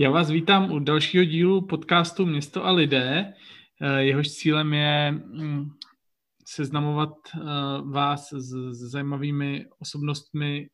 Já 0.00 0.10
vás 0.10 0.30
vítám 0.30 0.72
u 0.72 0.78
dalšího 0.78 1.24
dílu 1.24 1.66
podcastu 1.66 2.26
Město 2.26 2.64
a 2.64 2.70
lidé. 2.70 3.34
Eh, 3.80 4.02
jehož 4.02 4.28
cílem 4.28 4.72
je 4.72 5.12
mm, 5.12 5.70
seznamovat 6.46 7.10
eh, 7.34 7.40
vás 7.82 8.32
s 8.32 8.72
zajímavými 8.90 9.66
osobnostmi 9.78 10.68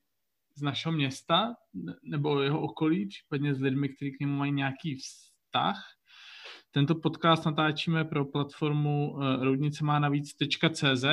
z 0.54 0.62
našeho 0.62 0.92
města 0.92 1.54
nebo 2.02 2.40
jeho 2.40 2.60
okolí, 2.60 3.06
případně 3.06 3.54
s 3.54 3.60
lidmi, 3.60 3.88
kteří 3.88 4.12
k 4.12 4.20
němu 4.20 4.36
mají 4.36 4.52
nějaký 4.52 4.96
vztah. 4.96 5.84
Tento 6.70 6.94
podcast 6.94 7.46
natáčíme 7.46 8.04
pro 8.04 8.24
platformu 8.24 9.18
eh, 9.22 9.44
roudnice 9.44 9.84
má 9.84 9.98
navíc.cz 9.98 11.04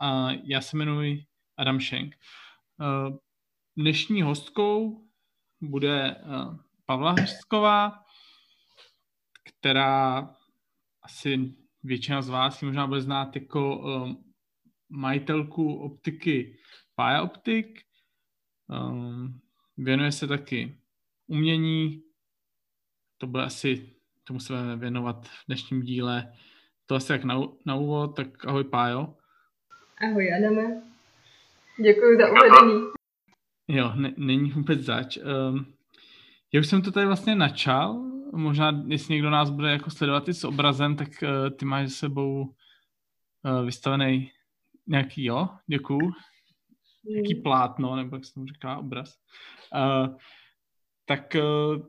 a 0.00 0.30
já 0.44 0.60
se 0.60 0.76
jmenuji 0.76 1.24
Adam 1.58 1.80
Schenk. 1.80 2.14
Dnešní 3.76 4.22
hostkou 4.22 5.04
bude 5.60 6.16
Pavla 6.90 7.12
Hřsková, 7.12 8.04
která 9.44 10.18
asi 11.02 11.54
většina 11.82 12.22
z 12.22 12.28
vás 12.28 12.62
ji 12.62 12.66
možná 12.66 12.86
bude 12.86 13.00
znát 13.00 13.36
jako 13.36 13.78
um, 13.78 14.24
majitelku 14.88 15.74
optiky 15.74 16.58
Paya 16.94 17.22
Optic. 17.22 17.66
Um, 18.68 19.40
věnuje 19.76 20.12
se 20.12 20.26
taky 20.26 20.78
umění, 21.26 22.02
to 23.18 23.26
bude 23.26 23.42
asi, 23.42 23.94
tomu 24.24 24.40
se 24.40 24.52
budeme 24.52 24.76
věnovat 24.76 25.28
v 25.28 25.46
dnešním 25.46 25.82
díle. 25.82 26.32
To 26.86 26.94
asi 26.94 27.12
jak 27.12 27.24
na, 27.24 27.40
na 27.66 27.74
úvod, 27.74 28.16
tak 28.16 28.46
ahoj 28.46 28.64
Pájo. 28.64 29.16
Ahoj 30.10 30.34
Adame. 30.34 30.82
Děkuji 31.84 32.18
za 32.18 32.30
uvedení. 32.30 32.82
Jo, 33.68 33.92
ne, 33.94 34.14
není 34.16 34.50
vůbec 34.50 34.80
zač. 34.80 35.16
Um, 35.16 35.79
já 36.52 36.60
už 36.60 36.66
jsem 36.66 36.82
to 36.82 36.92
tady 36.92 37.06
vlastně 37.06 37.34
načal, 37.34 37.94
možná 38.32 38.84
jestli 38.86 39.14
někdo 39.14 39.30
nás 39.30 39.50
bude 39.50 39.70
jako 39.70 39.90
sledovat 39.90 40.28
i 40.28 40.34
s 40.34 40.44
obrazem, 40.44 40.96
tak 40.96 41.08
uh, 41.22 41.56
ty 41.56 41.64
máš 41.64 41.90
s 41.92 41.98
sebou 41.98 42.42
uh, 42.42 43.64
vystavený 43.64 44.30
nějaký, 44.86 45.24
jo, 45.24 45.48
děkuju, 45.66 46.06
mm. 46.06 46.12
nějaký 47.12 47.34
plátno, 47.34 47.96
nebo 47.96 48.16
jak 48.16 48.24
se 48.24 48.34
tomu 48.34 48.46
říká, 48.46 48.78
obraz. 48.78 49.14
Uh, 49.74 50.16
tak 51.06 51.36
uh, 51.36 51.82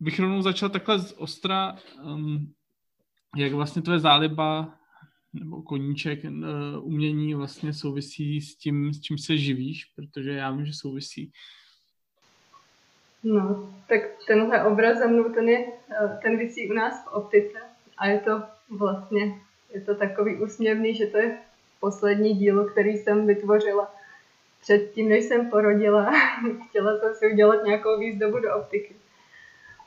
bych 0.00 0.20
rovnou 0.20 0.42
začal 0.42 0.68
takhle 0.68 0.98
z 0.98 1.12
ostra, 1.12 1.76
um, 2.04 2.54
jak 3.36 3.52
vlastně 3.52 3.82
tvoje 3.82 3.98
záliba 3.98 4.78
nebo 5.32 5.62
koníček 5.62 6.24
uh, 6.24 6.30
umění 6.80 7.34
vlastně 7.34 7.72
souvisí 7.72 8.40
s 8.40 8.56
tím, 8.56 8.94
s 8.94 9.00
čím 9.00 9.18
se 9.18 9.38
živíš, 9.38 9.84
protože 9.84 10.30
já 10.30 10.50
vím, 10.50 10.66
že 10.66 10.72
souvisí 10.72 11.32
No, 13.22 13.72
tak 13.88 14.00
tenhle 14.26 14.64
obraz 14.64 14.98
za 14.98 15.06
mnou, 15.06 15.24
ten, 15.24 15.48
je, 15.48 15.66
eh, 15.90 16.18
ten 16.22 16.38
vysí 16.38 16.70
u 16.70 16.72
nás 16.72 17.04
v 17.04 17.12
optice 17.12 17.58
a 17.98 18.06
je 18.06 18.20
to 18.20 18.42
vlastně, 18.70 19.40
je 19.74 19.80
to 19.80 19.94
takový 19.94 20.36
úsměvný, 20.36 20.94
že 20.94 21.06
to 21.06 21.18
je 21.18 21.38
poslední 21.80 22.34
dílo, 22.34 22.64
který 22.64 22.96
jsem 22.96 23.26
vytvořila 23.26 23.94
předtím, 24.60 25.08
než 25.08 25.24
jsem 25.24 25.50
porodila. 25.50 26.12
Chtěla 26.68 26.98
jsem 26.98 27.14
si 27.14 27.32
udělat 27.32 27.64
nějakou 27.64 27.98
výzdobu 27.98 28.38
do 28.38 28.56
optiky. 28.56 28.96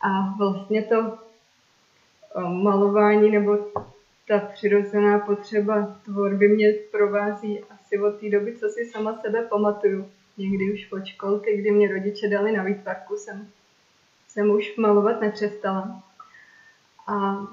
A 0.01 0.35
vlastně 0.37 0.83
to 0.83 1.17
eh, 2.35 2.41
malování 2.41 3.31
nebo 3.31 3.57
ta 4.27 4.39
přirozená 4.39 5.19
potřeba 5.19 5.95
tvorby 6.05 6.47
mě 6.47 6.73
provází 6.91 7.63
asi 7.69 7.99
od 7.99 8.19
té 8.19 8.29
doby, 8.29 8.55
co 8.55 8.69
si 8.69 8.85
sama 8.85 9.21
sebe 9.21 9.41
pamatuju 9.41 10.11
někdy 10.39 10.73
už 10.73 10.91
od 10.91 11.05
školky, 11.05 11.57
kdy 11.57 11.71
mě 11.71 11.87
rodiče 11.87 12.29
dali 12.29 12.51
na 12.51 12.63
výtvarku, 12.63 13.15
jsem, 13.17 13.47
jsem 14.27 14.49
už 14.49 14.75
malovat 14.75 15.21
nepřestala. 15.21 16.03
A 17.07 17.47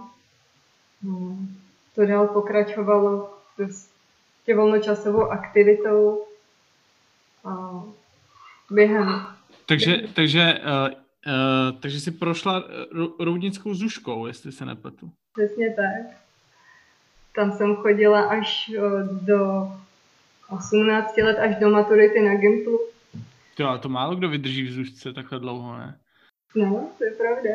hm, 1.02 1.56
to 1.94 2.06
dál 2.06 2.26
pokračovalo 2.26 3.34
prostě 3.56 4.54
volnočasovou 4.56 5.22
aktivitou 5.30 6.26
a 7.44 7.82
během. 8.70 9.26
Takže, 9.66 9.96
takže, 10.14 10.58
uh, 10.58 10.88
uh, 10.92 11.80
takže 11.80 12.00
jsi 12.00 12.10
prošla 12.10 12.64
roudnickou 13.20 13.74
zuškou, 13.74 14.26
jestli 14.26 14.52
se 14.52 14.64
nepletu. 14.64 15.10
Přesně 15.32 15.74
tak. 15.74 16.16
Tam 17.34 17.52
jsem 17.52 17.76
chodila 17.76 18.22
až 18.22 18.70
do 19.10 19.68
18 20.48 21.16
let 21.16 21.38
až 21.38 21.56
do 21.56 21.70
maturity 21.70 22.20
na 22.20 22.34
Gimplu. 22.34 22.80
To, 23.56 23.68
ale 23.68 23.78
to 23.78 23.88
málo 23.88 24.14
kdo 24.14 24.28
vydrží 24.28 24.62
v 24.62 24.72
zušce 24.72 25.12
takhle 25.12 25.38
dlouho, 25.38 25.78
ne? 25.78 25.98
No, 26.56 26.90
to 26.98 27.04
je 27.04 27.10
pravda. 27.10 27.50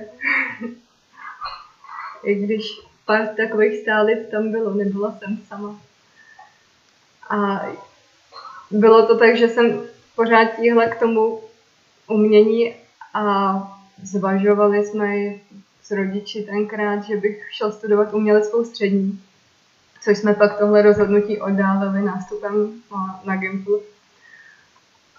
I 2.23 2.35
když 2.35 2.63
pár 3.05 3.27
takových 3.27 3.81
stálic 3.81 4.29
tam 4.31 4.51
bylo, 4.51 4.73
nebyla 4.73 5.11
jsem 5.11 5.37
sama. 5.47 5.79
A 7.29 7.61
bylo 8.71 9.07
to 9.07 9.17
tak, 9.17 9.37
že 9.37 9.47
jsem 9.47 9.81
pořád 10.15 10.45
tíhla 10.45 10.85
k 10.85 10.99
tomu 10.99 11.41
umění 12.07 12.75
a 13.13 13.53
zvažovali 14.03 14.85
jsme 14.85 15.15
s 15.83 15.91
rodiči 15.91 16.43
tenkrát, 16.43 17.03
že 17.03 17.17
bych 17.17 17.47
šel 17.51 17.71
studovat 17.71 18.13
uměleckou 18.13 18.65
střední 18.65 19.21
což 20.01 20.17
jsme 20.17 20.33
pak 20.33 20.57
tohle 20.59 20.81
rozhodnutí 20.81 21.41
oddálili 21.41 22.01
nástupem 22.01 22.81
na 23.23 23.35
Gimplu, 23.35 23.81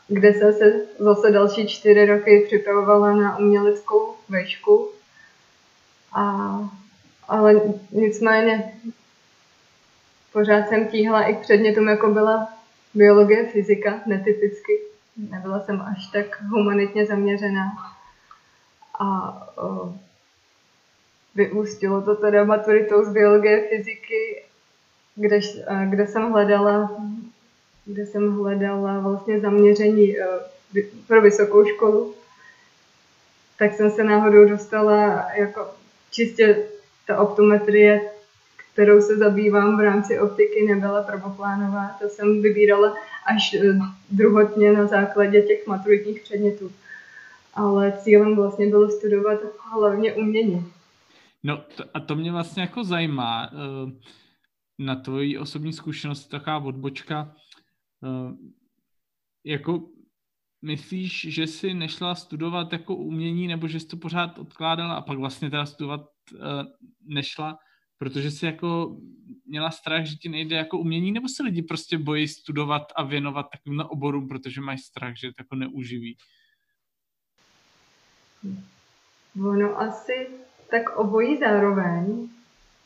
kde 0.09 0.35
jsem 0.35 0.53
se 0.53 0.73
zase 0.99 1.31
další 1.31 1.67
čtyři 1.69 2.07
roky 2.07 2.45
připravovala 2.47 3.15
na 3.15 3.39
uměleckou 3.39 4.15
vešku. 4.29 4.91
A, 6.13 6.59
ale 7.29 7.61
nicméně 7.91 8.73
pořád 10.33 10.69
jsem 10.69 10.89
tíhla 10.89 11.23
i 11.23 11.35
k 11.35 11.41
předmětům, 11.41 11.89
jako 11.89 12.11
byla 12.11 12.49
biologie, 12.95 13.49
fyzika, 13.49 14.01
netypicky. 14.07 14.73
Nebyla 15.17 15.61
jsem 15.61 15.81
až 15.81 16.07
tak 16.07 16.43
humanitně 16.43 17.07
zaměřená. 17.07 17.73
A 19.01 19.39
o, 19.59 19.95
vyústilo 21.35 22.03
to 22.03 22.17
teda 22.17 22.45
maturitou 22.45 23.05
z 23.05 23.13
biologie, 23.13 23.69
fyziky 23.69 24.43
kde, 25.17 25.41
kde 25.91 26.07
jsem 26.07 26.31
hledala 26.31 26.91
kde 27.85 28.07
jsem 28.07 28.33
hledala 28.33 29.01
vlastně 29.01 29.41
zaměření 29.41 30.19
e, 30.19 30.27
pro 31.07 31.23
vysokou 31.23 31.65
školu, 31.65 32.15
tak 33.59 33.73
jsem 33.73 33.91
se 33.91 34.05
náhodou 34.05 34.49
dostala 34.49 35.27
jako 35.37 35.69
čistě 36.11 36.67
ta 37.07 37.21
optometrie, 37.21 38.01
kterou 38.73 39.03
se 39.03 39.17
zabývám 39.17 39.77
v 39.77 39.81
rámci 39.81 40.21
optiky, 40.21 40.67
nebyla 40.67 41.03
prvoplánová. 41.03 41.97
To 42.03 42.09
jsem 42.09 42.43
vybírala 42.43 42.97
až 43.27 43.55
e, 43.55 43.79
druhotně 44.11 44.73
na 44.73 44.87
základě 44.87 45.43
těch 45.43 45.67
maturitních 45.67 46.23
předmětů. 46.23 46.73
Ale 47.55 47.99
cílem 48.03 48.37
vlastně 48.37 48.67
bylo 48.67 48.91
studovat 48.91 49.41
hlavně 49.73 50.13
umění. 50.13 50.73
No 51.43 51.61
a 51.95 52.01
to 52.01 52.15
mě 52.15 52.33
vlastně 52.33 52.63
jako 52.63 52.85
zajímá. 52.85 53.51
Uh 53.53 53.91
na 54.79 54.97
tvoji 54.97 55.39
osobní 55.39 55.73
zkušenost 55.73 56.27
taková 56.27 56.59
odbočka. 56.59 57.37
Eh, 58.05 58.37
jako 59.45 59.89
myslíš, 60.63 61.27
že 61.29 61.47
jsi 61.47 61.75
nešla 61.75 62.15
studovat 62.15 62.73
jako 62.73 62.97
umění, 62.97 63.49
nebo 63.49 63.69
že 63.69 63.81
jsi 63.81 63.87
to 63.87 63.97
pořád 63.97 64.39
odkládala 64.39 64.95
a 64.95 65.01
pak 65.01 65.19
vlastně 65.19 65.51
teda 65.51 65.67
studovat 65.67 66.01
eh, 66.35 66.65
nešla, 67.05 67.59
protože 67.99 68.31
jsi 68.31 68.47
jako 68.47 68.97
měla 69.47 69.71
strach, 69.71 70.05
že 70.05 70.17
ti 70.17 70.29
nejde 70.29 70.57
jako 70.57 70.79
umění, 70.79 71.13
nebo 71.13 71.29
se 71.29 71.43
lidi 71.43 71.63
prostě 71.63 71.99
bojí 71.99 72.29
studovat 72.29 72.83
a 72.97 73.03
věnovat 73.03 73.47
takovým 73.53 73.81
oborům, 73.81 74.29
protože 74.29 74.61
mají 74.61 74.79
strach, 74.79 75.15
že 75.17 75.29
to 75.29 75.35
jako 75.39 75.57
neuživí? 75.57 76.17
Ono 79.41 79.81
asi 79.81 80.29
tak 80.71 80.97
obojí 80.97 81.39
zároveň. 81.39 82.29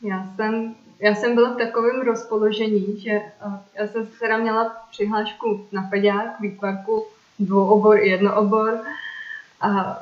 Já 0.01 0.35
jsem 0.35 0.75
já 0.99 1.15
jsem 1.15 1.35
byla 1.35 1.53
v 1.53 1.57
takovém 1.57 2.01
rozpoložení, 2.01 2.99
že 2.99 3.11
uh, 3.45 3.53
já 3.75 3.87
jsem 3.87 4.07
teda 4.19 4.37
měla 4.37 4.77
přihlášku 4.91 5.67
na 5.71 5.81
peďák, 5.81 6.39
výtvarku, 6.39 7.05
dvouobor 7.39 7.97
i 7.97 8.09
jednoobor 8.09 8.79
a 9.61 9.99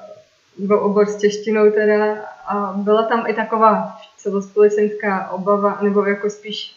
dvouobor 0.58 1.06
s 1.06 1.18
češtinou 1.18 1.72
teda. 1.72 2.16
A 2.48 2.74
byla 2.78 3.04
tam 3.04 3.28
i 3.28 3.34
taková 3.34 3.98
celospolečenská 4.18 5.30
obava, 5.30 5.80
nebo 5.82 6.06
jako 6.06 6.30
spíš 6.30 6.76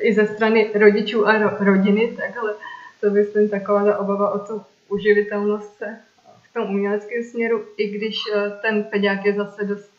i 0.00 0.14
ze 0.14 0.26
strany 0.26 0.70
rodičů 0.74 1.26
a 1.26 1.32
ro- 1.32 1.64
rodiny, 1.64 2.16
takhle 2.16 2.54
to 3.00 3.10
myslím 3.10 3.48
taková 3.48 3.84
ta 3.84 3.98
obava 3.98 4.30
o 4.30 4.38
tu 4.38 4.62
uživitelnost 4.88 5.78
se 5.78 5.96
v 6.50 6.52
tom 6.54 6.70
uměleckém 6.70 7.24
směru, 7.24 7.64
i 7.76 7.88
když 7.88 8.16
uh, 8.34 8.52
ten 8.62 8.84
peďák 8.84 9.24
je 9.24 9.34
zase 9.34 9.64
dost, 9.64 9.90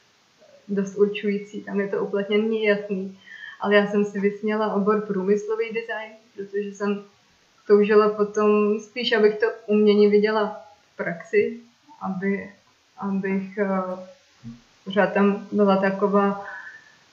dost 0.68 0.96
určující, 0.96 1.64
tam 1.64 1.80
je 1.80 1.88
to 1.88 2.04
uplatnění 2.04 2.64
jasný 2.64 3.20
ale 3.60 3.76
já 3.76 3.88
jsem 3.88 4.06
si 4.06 4.20
vysněla 4.20 4.74
obor 4.74 5.02
průmyslový 5.02 5.66
design, 5.74 6.12
protože 6.36 6.74
jsem 6.74 7.04
toužila 7.68 8.10
potom 8.10 8.80
spíš, 8.80 9.12
abych 9.12 9.40
to 9.40 9.46
umění 9.68 10.08
viděla 10.08 10.62
v 10.94 10.98
praxi, 10.98 11.60
aby, 12.02 12.50
abych 12.98 13.58
eh, 13.58 13.70
pořád 14.86 15.14
tam 15.14 15.48
byla 15.52 15.78
taková, 15.78 16.46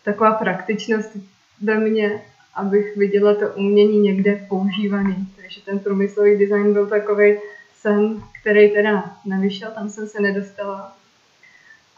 taková 0.04 0.32
praktičnost 0.32 1.16
ve 1.62 1.80
mně, 1.80 2.22
abych 2.54 2.96
viděla 2.96 3.34
to 3.34 3.48
umění 3.48 3.98
někde 3.98 4.46
používaný. 4.48 5.28
Takže 5.36 5.60
ten 5.60 5.78
průmyslový 5.78 6.38
design 6.38 6.72
byl 6.72 6.86
takový 6.86 7.38
sen, 7.80 8.22
který 8.40 8.70
teda 8.70 9.16
nevyšel, 9.24 9.70
tam 9.70 9.90
jsem 9.90 10.08
se 10.08 10.20
nedostala. 10.20 10.96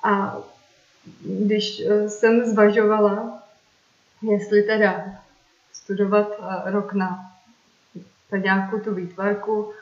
A 0.03 0.39
když 1.23 1.81
eh, 1.81 2.09
jsem 2.09 2.45
zvažovala, 2.45 3.38
jestli 4.23 4.63
teda 4.63 5.05
studovat 5.73 6.33
eh, 6.41 6.71
rok 6.71 6.93
na 6.93 7.33
nějakou 8.37 8.79
tu 8.79 8.95
výtvarku 8.95 9.73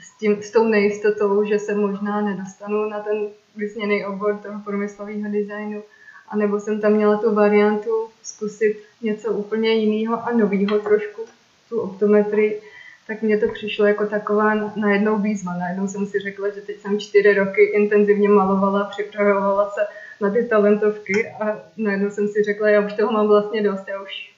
s, 0.00 0.18
tím, 0.18 0.42
s 0.42 0.50
tou 0.50 0.64
nejistotou, 0.64 1.44
že 1.44 1.58
se 1.58 1.74
možná 1.74 2.20
nedostanu 2.20 2.88
na 2.88 3.00
ten 3.00 3.28
vysněný 3.56 4.06
obor 4.06 4.36
toho 4.36 4.60
průmyslového 4.64 5.32
designu, 5.32 5.82
anebo 6.28 6.60
jsem 6.60 6.80
tam 6.80 6.92
měla 6.92 7.16
tu 7.16 7.34
variantu 7.34 8.08
zkusit 8.22 8.82
něco 9.02 9.32
úplně 9.32 9.70
jiného 9.70 10.28
a 10.28 10.32
nového 10.32 10.78
trošku, 10.78 11.22
tu 11.68 11.80
optometrii, 11.80 12.62
tak 13.06 13.22
mně 13.22 13.38
to 13.38 13.48
přišlo 13.52 13.86
jako 13.86 14.06
taková 14.06 14.54
najednou 14.76 15.18
výzva. 15.18 15.58
Najednou 15.58 15.88
jsem 15.88 16.06
si 16.06 16.18
řekla, 16.18 16.48
že 16.48 16.60
teď 16.60 16.80
jsem 16.80 17.00
čtyři 17.00 17.34
roky 17.34 17.62
intenzivně 17.64 18.28
malovala, 18.28 18.84
připravovala 18.84 19.70
se 19.70 19.80
na 20.20 20.30
ty 20.30 20.44
talentovky 20.44 21.30
a 21.30 21.62
najednou 21.76 22.10
jsem 22.10 22.28
si 22.28 22.42
řekla, 22.42 22.68
já 22.68 22.86
už 22.86 22.92
toho 22.92 23.12
mám 23.12 23.28
vlastně 23.28 23.62
dost, 23.62 23.88
já 23.88 24.02
už, 24.02 24.34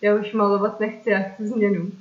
já 0.00 0.14
už 0.14 0.32
malovat 0.32 0.80
nechci, 0.80 1.10
já 1.10 1.22
chci 1.22 1.46
změnu. 1.46 1.92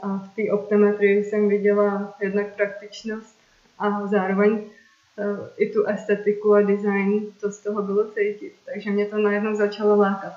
A 0.00 0.18
v 0.18 0.34
té 0.36 0.52
optometrii 0.52 1.24
jsem 1.24 1.48
viděla 1.48 2.16
jednak 2.20 2.54
praktičnost 2.54 3.38
a 3.78 4.06
zároveň 4.06 4.52
uh, 4.52 5.48
i 5.56 5.72
tu 5.72 5.84
estetiku 5.84 6.54
a 6.54 6.62
design, 6.62 7.32
to 7.40 7.50
z 7.50 7.58
toho 7.58 7.82
bylo 7.82 8.10
cítit. 8.10 8.52
Takže 8.64 8.90
mě 8.90 9.06
to 9.06 9.18
najednou 9.18 9.54
začalo 9.54 9.96
lákat. 9.96 10.32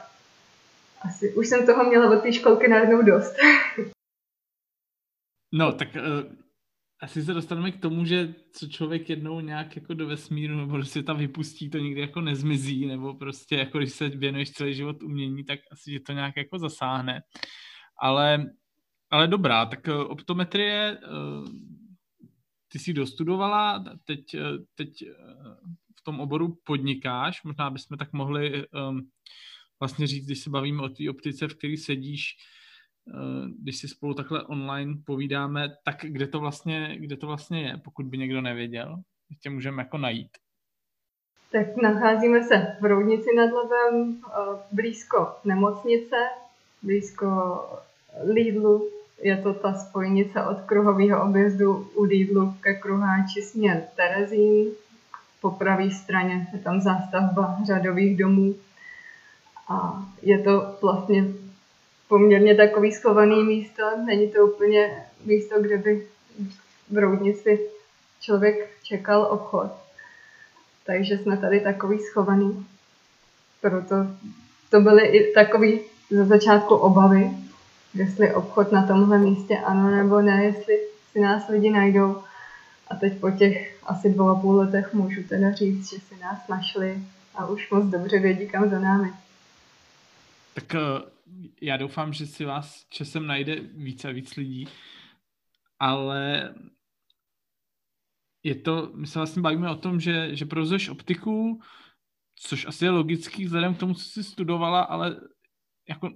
Asi 1.01 1.33
už 1.33 1.47
jsem 1.47 1.65
toho 1.65 1.83
měla 1.83 2.11
od 2.11 2.21
té 2.21 2.33
školky 2.33 2.67
najednou 2.67 3.01
dost. 3.01 3.35
no, 5.53 5.71
tak 5.71 5.87
uh, 5.95 6.33
asi 7.01 7.23
se 7.23 7.33
dostaneme 7.33 7.71
k 7.71 7.81
tomu, 7.81 8.05
že 8.05 8.33
co 8.51 8.67
člověk 8.67 9.09
jednou 9.09 9.39
nějak 9.39 9.75
jako 9.75 9.93
do 9.93 10.07
vesmíru 10.07 10.57
nebo 10.57 10.77
do 10.77 10.83
světa 10.83 11.13
vypustí, 11.13 11.69
to 11.69 11.77
nikdy 11.77 12.01
jako 12.01 12.21
nezmizí, 12.21 12.85
nebo 12.85 13.13
prostě 13.13 13.55
jako 13.55 13.77
když 13.77 13.91
se 13.93 14.09
věnuješ 14.09 14.51
celý 14.51 14.73
život 14.73 15.03
umění, 15.03 15.43
tak 15.43 15.59
asi, 15.71 15.91
že 15.91 15.99
to 15.99 16.11
nějak 16.11 16.37
jako 16.37 16.59
zasáhne. 16.59 17.21
Ale 18.01 18.49
ale 19.11 19.27
dobrá, 19.27 19.65
tak 19.65 19.87
eh, 19.87 19.93
optometrie, 19.93 20.97
eh, 20.97 21.07
ty 22.67 22.79
jsi 22.79 22.93
dostudovala, 22.93 23.83
teď, 24.05 24.33
eh, 24.33 24.57
teď 24.75 24.89
v 25.99 26.03
tom 26.03 26.19
oboru 26.19 26.57
podnikáš, 26.63 27.43
možná 27.43 27.69
bychom 27.69 27.97
tak 27.97 28.13
mohli 28.13 28.65
vlastně 29.79 30.07
říct, 30.07 30.25
když 30.25 30.39
se 30.39 30.49
bavíme 30.49 30.83
o 30.83 30.89
té 30.89 31.09
optice, 31.09 31.47
v 31.47 31.55
které 31.55 31.77
sedíš, 31.77 32.35
když 33.59 33.77
si 33.77 33.87
spolu 33.87 34.13
takhle 34.13 34.43
online 34.43 34.93
povídáme, 35.05 35.69
tak 35.85 35.95
kde 36.01 36.27
to 36.27 36.39
vlastně, 36.39 36.95
kde 36.99 37.17
to 37.17 37.27
vlastně 37.27 37.61
je, 37.61 37.77
pokud 37.83 38.05
by 38.05 38.17
někdo 38.17 38.41
nevěděl, 38.41 38.95
tě 39.41 39.49
můžeme 39.49 39.81
jako 39.81 39.97
najít. 39.97 40.29
Tak 41.51 41.77
nacházíme 41.81 42.43
se 42.43 42.77
v 42.81 42.85
Roudnici 42.85 43.35
nad 43.35 43.49
Labem, 43.51 44.21
blízko 44.71 45.35
nemocnice, 45.45 46.15
blízko 46.81 47.59
Lidlu, 48.23 48.89
je 49.21 49.37
to 49.37 49.53
ta 49.53 49.73
spojnice 49.73 50.43
od 50.43 50.61
kruhového 50.61 51.23
objezdu 51.23 51.89
u 51.95 52.03
Lidlu 52.03 52.53
ke 52.61 52.73
kruháči 52.73 53.41
směr 53.41 53.83
Terezín. 53.95 54.67
Po 55.41 55.51
pravé 55.51 55.91
straně 55.91 56.47
je 56.53 56.59
tam 56.59 56.81
zástavba 56.81 57.57
řadových 57.65 58.17
domů. 58.17 58.55
A 59.67 60.05
je 60.21 60.39
to 60.39 60.77
vlastně 60.81 61.25
poměrně 62.09 62.55
takový 62.55 62.91
schovaný 62.91 63.43
místo. 63.43 63.83
Není 64.05 64.31
to 64.31 64.45
úplně 64.45 65.05
místo, 65.25 65.61
kde 65.61 65.77
by 65.77 66.07
v 66.89 66.97
Roudnici 66.97 67.59
člověk 68.21 68.69
čekal 68.83 69.21
obchod. 69.21 69.71
Takže 70.85 71.17
jsme 71.17 71.37
tady 71.37 71.59
takový 71.59 71.99
schovaný. 71.99 72.65
Proto 73.61 73.95
to 74.69 74.81
byly 74.81 75.07
i 75.07 75.33
takový 75.33 75.79
za 76.09 76.25
začátku 76.25 76.75
obavy, 76.75 77.31
jestli 77.93 78.33
obchod 78.33 78.71
na 78.71 78.87
tomhle 78.87 79.17
místě 79.17 79.57
ano 79.57 79.91
nebo 79.91 80.21
ne, 80.21 80.45
jestli 80.45 80.79
si 81.11 81.19
nás 81.19 81.47
lidi 81.49 81.69
najdou. 81.69 82.23
A 82.87 82.95
teď 82.95 83.19
po 83.19 83.31
těch 83.31 83.83
asi 83.85 84.09
dvou 84.09 84.29
a 84.29 84.35
půl 84.35 84.55
letech 84.55 84.93
můžu 84.93 85.23
teda 85.23 85.51
říct, 85.51 85.89
že 85.89 85.99
si 85.99 86.21
nás 86.21 86.47
našli 86.47 86.97
a 87.35 87.47
už 87.47 87.69
moc 87.69 87.85
dobře 87.85 88.19
vědí, 88.19 88.47
kam 88.47 88.69
za 88.69 88.79
námi. 88.79 89.09
Tak 90.53 90.75
eh, 90.75 90.79
já 91.61 91.77
doufám, 91.77 92.13
že 92.13 92.27
si 92.27 92.45
vás 92.45 92.85
časem 92.89 93.27
najde 93.27 93.55
více 93.59 94.07
a 94.09 94.11
víc 94.11 94.35
lidí, 94.35 94.67
ale 95.79 96.53
je 98.43 98.55
to, 98.55 98.91
my 98.95 99.07
se 99.07 99.19
vlastně 99.19 99.41
bavíme 99.41 99.69
o 99.69 99.75
tom, 99.75 99.99
že, 99.99 100.35
že 100.35 100.45
provozuješ 100.45 100.89
optiku, 100.89 101.61
což 102.35 102.65
asi 102.65 102.85
je 102.85 102.91
logický 102.91 103.45
vzhledem 103.45 103.75
k 103.75 103.79
tomu, 103.79 103.93
co 103.93 104.03
jsi 104.03 104.23
studovala, 104.23 104.81
ale 104.81 105.21
jako 105.89 106.09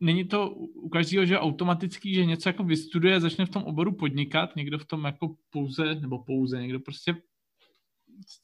není 0.00 0.24
to 0.24 0.50
u 0.54 0.88
každého, 0.88 1.24
že 1.24 1.38
automatický, 1.38 2.14
že 2.14 2.24
něco 2.24 2.48
jako 2.48 2.64
vystuduje, 2.64 3.20
začne 3.20 3.46
v 3.46 3.50
tom 3.50 3.62
oboru 3.62 3.96
podnikat, 3.96 4.56
někdo 4.56 4.78
v 4.78 4.84
tom 4.84 5.04
jako 5.04 5.36
pouze, 5.50 5.94
nebo 5.94 6.24
pouze, 6.24 6.62
někdo 6.62 6.80
prostě 6.80 7.16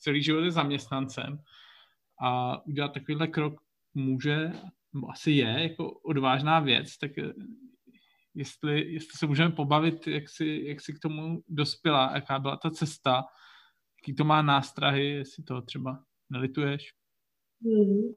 celý 0.00 0.22
život 0.22 0.40
je 0.40 0.50
zaměstnancem 0.50 1.38
a 2.20 2.60
udělat 2.66 2.92
takovýhle 2.92 3.26
krok 3.26 3.60
může, 3.94 4.52
asi 5.10 5.30
je, 5.30 5.62
jako 5.62 5.90
odvážná 5.90 6.60
věc, 6.60 6.98
tak 6.98 7.18
eh, 7.18 7.32
jestli, 8.34 8.92
jestli 8.92 9.18
se 9.18 9.26
můžeme 9.26 9.50
pobavit, 9.50 10.06
jak 10.06 10.28
si, 10.28 10.62
jak 10.66 10.80
si 10.80 10.92
k 10.92 10.98
tomu 10.98 11.42
dospěla, 11.48 12.12
jaká 12.14 12.38
byla 12.38 12.56
ta 12.56 12.70
cesta, 12.70 13.24
jaký 14.00 14.16
to 14.16 14.24
má 14.24 14.42
nástrahy, 14.42 15.06
jestli 15.06 15.42
to 15.42 15.62
třeba 15.62 15.98
nelituješ. 16.30 16.92
Hmm. 17.64 18.14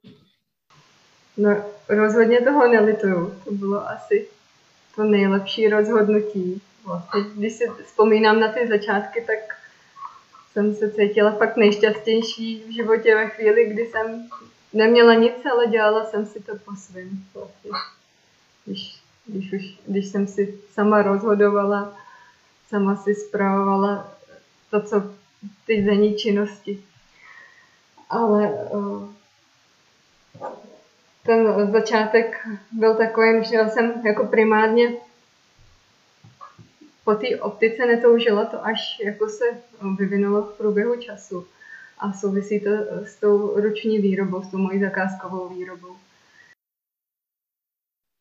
No, 1.38 1.66
rozhodně 1.90 2.42
toho 2.42 2.68
nelituju. 2.68 3.42
To 3.46 3.52
bylo 3.52 3.88
asi 3.88 4.28
to 4.96 5.04
nejlepší 5.04 5.70
rozhodnutí. 5.70 6.62
Vlastně, 6.86 7.22
když 7.36 7.54
si 7.54 7.64
vzpomínám 7.86 8.40
na 8.40 8.52
ty 8.52 8.68
začátky, 8.68 9.22
tak 9.28 9.58
jsem 10.52 10.76
se 10.76 10.92
cítila 10.92 11.32
fakt 11.32 11.58
nejšťastnější 11.58 12.64
v 12.68 12.74
životě 12.74 13.16
ve 13.16 13.30
chvíli, 13.30 13.74
kdy 13.74 13.86
jsem 13.86 14.30
neměla 14.74 15.14
nic, 15.14 15.46
ale 15.52 15.68
dělala 15.68 16.06
jsem 16.06 16.26
si 16.26 16.40
to 16.40 16.56
po 16.66 16.76
svém. 16.76 17.24
Vlastně. 17.34 17.72
Když, 18.66 19.02
když, 19.26 19.54
už, 19.54 19.80
když 19.88 20.08
jsem 20.08 20.28
si 20.28 20.60
sama 20.74 21.02
rozhodovala, 21.02 21.98
sama 22.70 22.96
si 22.96 23.16
zpravovala 23.16 24.12
to, 24.72 24.82
co 24.82 25.04
ty 25.66 25.82
denní 25.82 26.16
činnosti. 26.16 26.84
Ale 28.10 28.50
uh, 28.50 29.10
ten 31.24 31.72
začátek 31.72 32.48
byl 32.72 32.96
takový, 32.96 33.46
že 33.46 33.58
jsem 33.70 34.02
jako 34.06 34.28
primárně 34.28 34.94
po 37.04 37.16
té 37.16 37.42
optice 37.42 37.86
netoužila 37.86 38.46
to, 38.46 38.66
až 38.66 39.02
jako 39.04 39.30
se 39.30 39.46
vyvinulo 39.98 40.42
v 40.42 40.58
průběhu 40.58 41.02
času. 41.02 41.48
A 42.00 42.14
souvisí 42.14 42.60
to 42.60 42.70
s 43.06 43.20
tou 43.20 43.62
ruční 43.62 44.00
výrobou, 44.00 44.44
s 44.44 44.52
tou 44.52 44.58
mojí 44.58 44.80
zakázkovou 44.80 45.50
výrobou. 45.50 45.96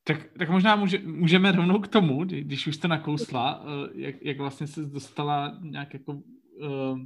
Tak, 0.04 0.16
tak 0.38 0.49
možná 0.49 0.76
může, 0.76 0.99
můžeme 0.99 1.52
rovnou 1.52 1.78
k 1.78 1.88
tomu, 1.88 2.25
když 2.25 2.66
už 2.66 2.76
jste 2.76 2.88
nakousla, 2.88 3.64
eh, 3.64 3.90
jak, 3.94 4.23
jak 4.23 4.38
vlastně 4.38 4.66
se 4.66 4.80
dostala 4.80 5.58
nějak 5.61 5.94
jako, 5.94 6.12
uh, 6.12 6.99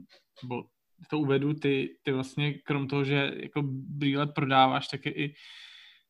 nebo 0.43 0.65
to 1.11 1.19
uvedu, 1.19 1.55
ty, 1.55 1.97
ty 2.03 2.13
vlastně 2.13 2.55
krom 2.55 2.89
toho, 2.89 3.05
že 3.05 3.33
jako 3.35 3.63
brýle 3.73 4.27
prodáváš, 4.27 4.89
tak 4.89 5.07
je 5.07 5.13
i 5.13 5.35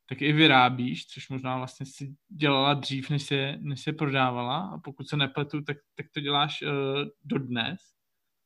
tak 0.08 0.22
i 0.22 0.32
vyrábíš, 0.32 1.06
což 1.06 1.28
možná 1.28 1.56
vlastně 1.56 1.86
si 1.86 2.14
dělala 2.28 2.74
dřív, 2.74 3.10
než 3.10 3.22
se, 3.22 3.56
než 3.60 3.80
se 3.80 3.92
prodávala 3.92 4.58
a 4.58 4.78
pokud 4.78 5.08
se 5.08 5.16
nepletu, 5.16 5.62
tak, 5.62 5.76
tak 5.94 6.06
to 6.14 6.20
děláš 6.20 6.62
uh, 6.62 6.68
dodnes. 7.24 7.80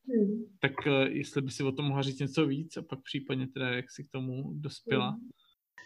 Hmm. 0.09 0.45
Tak 0.61 0.73
uh, 0.87 0.93
jestli 1.09 1.43
by 1.43 1.51
si 1.51 1.63
o 1.63 1.73
tom 1.73 1.85
mohla 1.85 2.03
říct 2.03 2.19
něco 2.19 2.47
víc 2.47 2.77
a 2.77 2.83
pak 2.83 2.99
případně 3.03 3.47
teda, 3.47 3.69
jak 3.69 3.91
jsi 3.91 4.05
k 4.05 4.11
tomu 4.11 4.51
dospěla. 4.53 5.09
Hmm. 5.09 5.31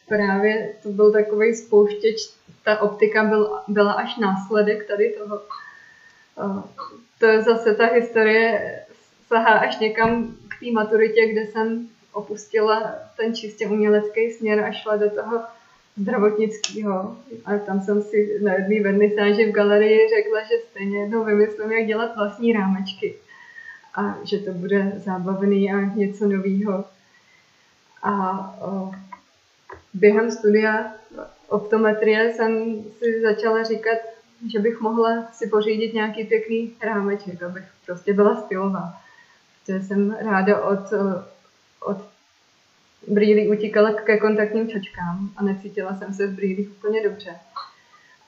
Právě 0.09 0.75
to 0.83 0.89
byl 0.89 1.13
takový 1.13 1.55
spouštěč, 1.55 2.17
ta 2.65 2.81
optika 2.81 3.25
byl, 3.25 3.51
byla 3.69 3.93
až 3.93 4.17
následek 4.17 4.87
tady 4.89 5.15
toho. 5.19 5.43
Uh, 6.37 6.63
to 7.19 7.27
je 7.27 7.43
zase 7.43 7.75
ta 7.75 7.87
historie 7.87 8.81
sahá 9.27 9.59
až 9.59 9.79
někam 9.79 10.37
k 10.49 10.61
té 10.61 10.71
maturitě, 10.73 11.33
kde 11.33 11.47
jsem 11.47 11.89
opustila 12.13 12.95
ten 13.17 13.35
čistě 13.35 13.67
umělecký 13.67 14.31
směr 14.31 14.61
a 14.61 14.73
šla 14.73 14.97
do 14.97 15.11
toho 15.11 15.43
zdravotnického. 15.97 17.17
A 17.45 17.59
tam 17.59 17.81
jsem 17.81 18.03
si 18.03 18.39
na 18.43 18.55
jedné 18.55 18.83
vernisáži 18.83 19.47
v 19.47 19.53
galerii 19.55 20.09
řekla, 20.09 20.43
že 20.43 20.55
stejně 20.71 20.99
jednou 20.99 21.25
vymyslím, 21.25 21.73
jak 21.73 21.87
dělat 21.87 22.17
vlastní 22.17 22.53
rámečky. 22.53 23.15
A 23.95 24.17
že 24.25 24.39
to 24.39 24.53
bude 24.53 24.93
zábavný 24.97 25.73
a 25.73 25.81
něco 25.81 26.29
nového. 26.29 26.85
A 28.03 28.39
o, 28.61 28.93
během 29.95 30.31
studia 30.31 30.93
optometrie 31.49 32.33
jsem 32.33 32.83
si 32.99 33.23
začala 33.23 33.63
říkat, 33.63 33.99
že 34.53 34.59
bych 34.59 34.81
mohla 34.81 35.29
si 35.33 35.47
pořídit 35.47 35.95
nějaký 35.95 36.25
pěkný 36.25 36.73
rámeček, 36.83 37.43
abych 37.43 37.65
prostě 37.87 38.13
byla 38.13 38.37
stylová. 38.37 39.01
Protože 39.61 39.83
jsem 39.83 40.17
ráda 40.21 40.61
od, 40.61 40.93
od 41.81 42.11
brýlí 43.09 43.49
utíkala 43.49 43.93
ke 43.93 44.19
kontaktním 44.19 44.69
čočkám 44.69 45.31
a 45.37 45.43
necítila 45.43 45.97
jsem 45.97 46.15
se 46.15 46.27
v 46.27 46.35
brýlích 46.35 46.71
úplně 46.71 47.03
dobře. 47.03 47.37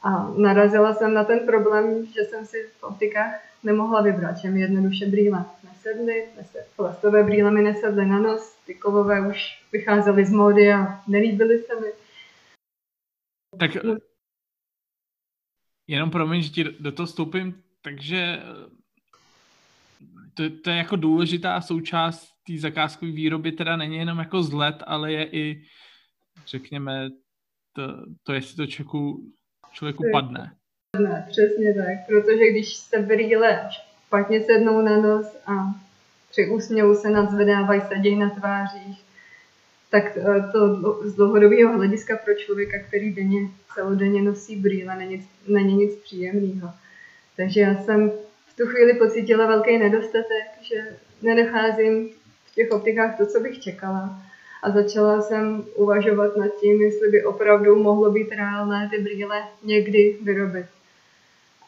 A 0.02 0.28
narazila 0.37 0.94
jsem 0.94 1.14
na 1.14 1.25
ten 1.25 1.47
problém, 1.47 2.06
že 2.06 2.21
jsem 2.21 2.47
si 2.47 2.56
v 2.78 2.82
optikách 2.82 3.40
nemohla 3.62 4.02
vybrat, 4.02 4.37
že 4.37 4.50
mi 4.50 4.61
jednoduše 4.61 5.06
brýle 5.06 5.44
nesedly, 5.64 6.28
plastové 6.76 7.25
brýle 7.25 7.50
mi 7.50 7.62
nesedly 7.62 8.06
na 8.06 8.18
nos, 8.18 8.56
ty 8.66 8.75
kovové 8.75 9.28
už 9.28 9.38
vycházely 9.73 10.25
z 10.25 10.32
módy 10.32 10.73
a 10.73 11.02
nelíbily 11.09 11.59
se 11.59 11.80
mi. 11.80 11.87
Tak 13.59 13.71
jenom 15.87 16.11
promiň, 16.11 16.42
že 16.42 16.50
ti 16.50 16.64
do 16.64 16.92
toho 16.92 17.06
vstoupím, 17.06 17.62
takže 17.82 18.42
to, 20.35 20.42
to 20.64 20.71
je 20.71 20.76
jako 20.76 20.97
důležitá 20.97 21.61
součást 21.61 22.28
té 22.47 22.59
zakázkové 22.59 23.12
výroby, 23.12 23.52
teda 23.52 23.76
není 23.76 23.97
jenom 23.97 24.18
jako 24.18 24.42
zlet, 24.42 24.76
ale 24.87 25.12
je 25.12 25.30
i, 25.32 25.62
řekněme, 26.47 27.11
to, 27.73 27.82
to 28.23 28.32
jestli 28.32 28.56
to 28.56 28.66
člověku, 28.66 29.32
člověku 29.73 30.05
padne. 30.12 30.52
Ne, 30.99 31.26
přesně 31.31 31.75
tak, 31.75 32.07
protože 32.07 32.50
když 32.50 32.76
se 32.76 32.99
brýle 32.99 33.69
špatně 34.07 34.45
sednou 34.45 34.81
na 34.81 34.97
nos 34.97 35.37
a 35.47 35.52
při 36.31 36.50
úsměvu 36.50 36.95
se 36.95 37.11
nadzvedávají, 37.11 37.81
sedějí 37.81 38.17
na 38.17 38.31
tvářích, 38.31 39.05
tak 39.91 40.17
eh, 40.17 40.52
to 40.52 40.75
z 41.05 41.14
dlouhodobého 41.14 41.73
hlediska 41.73 42.17
pro 42.17 42.35
člověka, 42.35 42.79
který 42.79 43.14
denně, 43.14 43.49
celodenně 43.75 44.23
nosí 44.23 44.57
brýle, 44.57 44.97
není, 44.97 45.29
není 45.49 45.75
nic 45.75 45.95
příjemného. 45.95 46.71
Takže 47.37 47.61
já 47.61 47.75
jsem 47.75 48.11
v 48.47 48.57
tu 48.57 48.67
chvíli 48.67 48.95
pocítila 48.95 49.47
velký 49.47 49.79
nedostatek, 49.79 50.47
že 50.62 50.97
nenacházím 51.23 52.09
v 52.45 52.55
těch 52.55 52.71
optikách 52.71 53.17
to, 53.17 53.26
co 53.26 53.41
bych 53.41 53.61
čekala. 53.61 54.23
A 54.62 54.71
začala 54.71 55.23
jsem 55.23 55.64
uvažovat 55.75 56.37
nad 56.37 56.49
tím, 56.61 56.83
jestli 56.83 57.09
by 57.09 57.25
opravdu 57.25 57.83
mohlo 57.83 58.11
být 58.11 58.33
reálné 58.33 58.88
ty 58.90 59.02
brýle 59.02 59.42
někdy 59.62 60.19
vyrobit. 60.23 60.66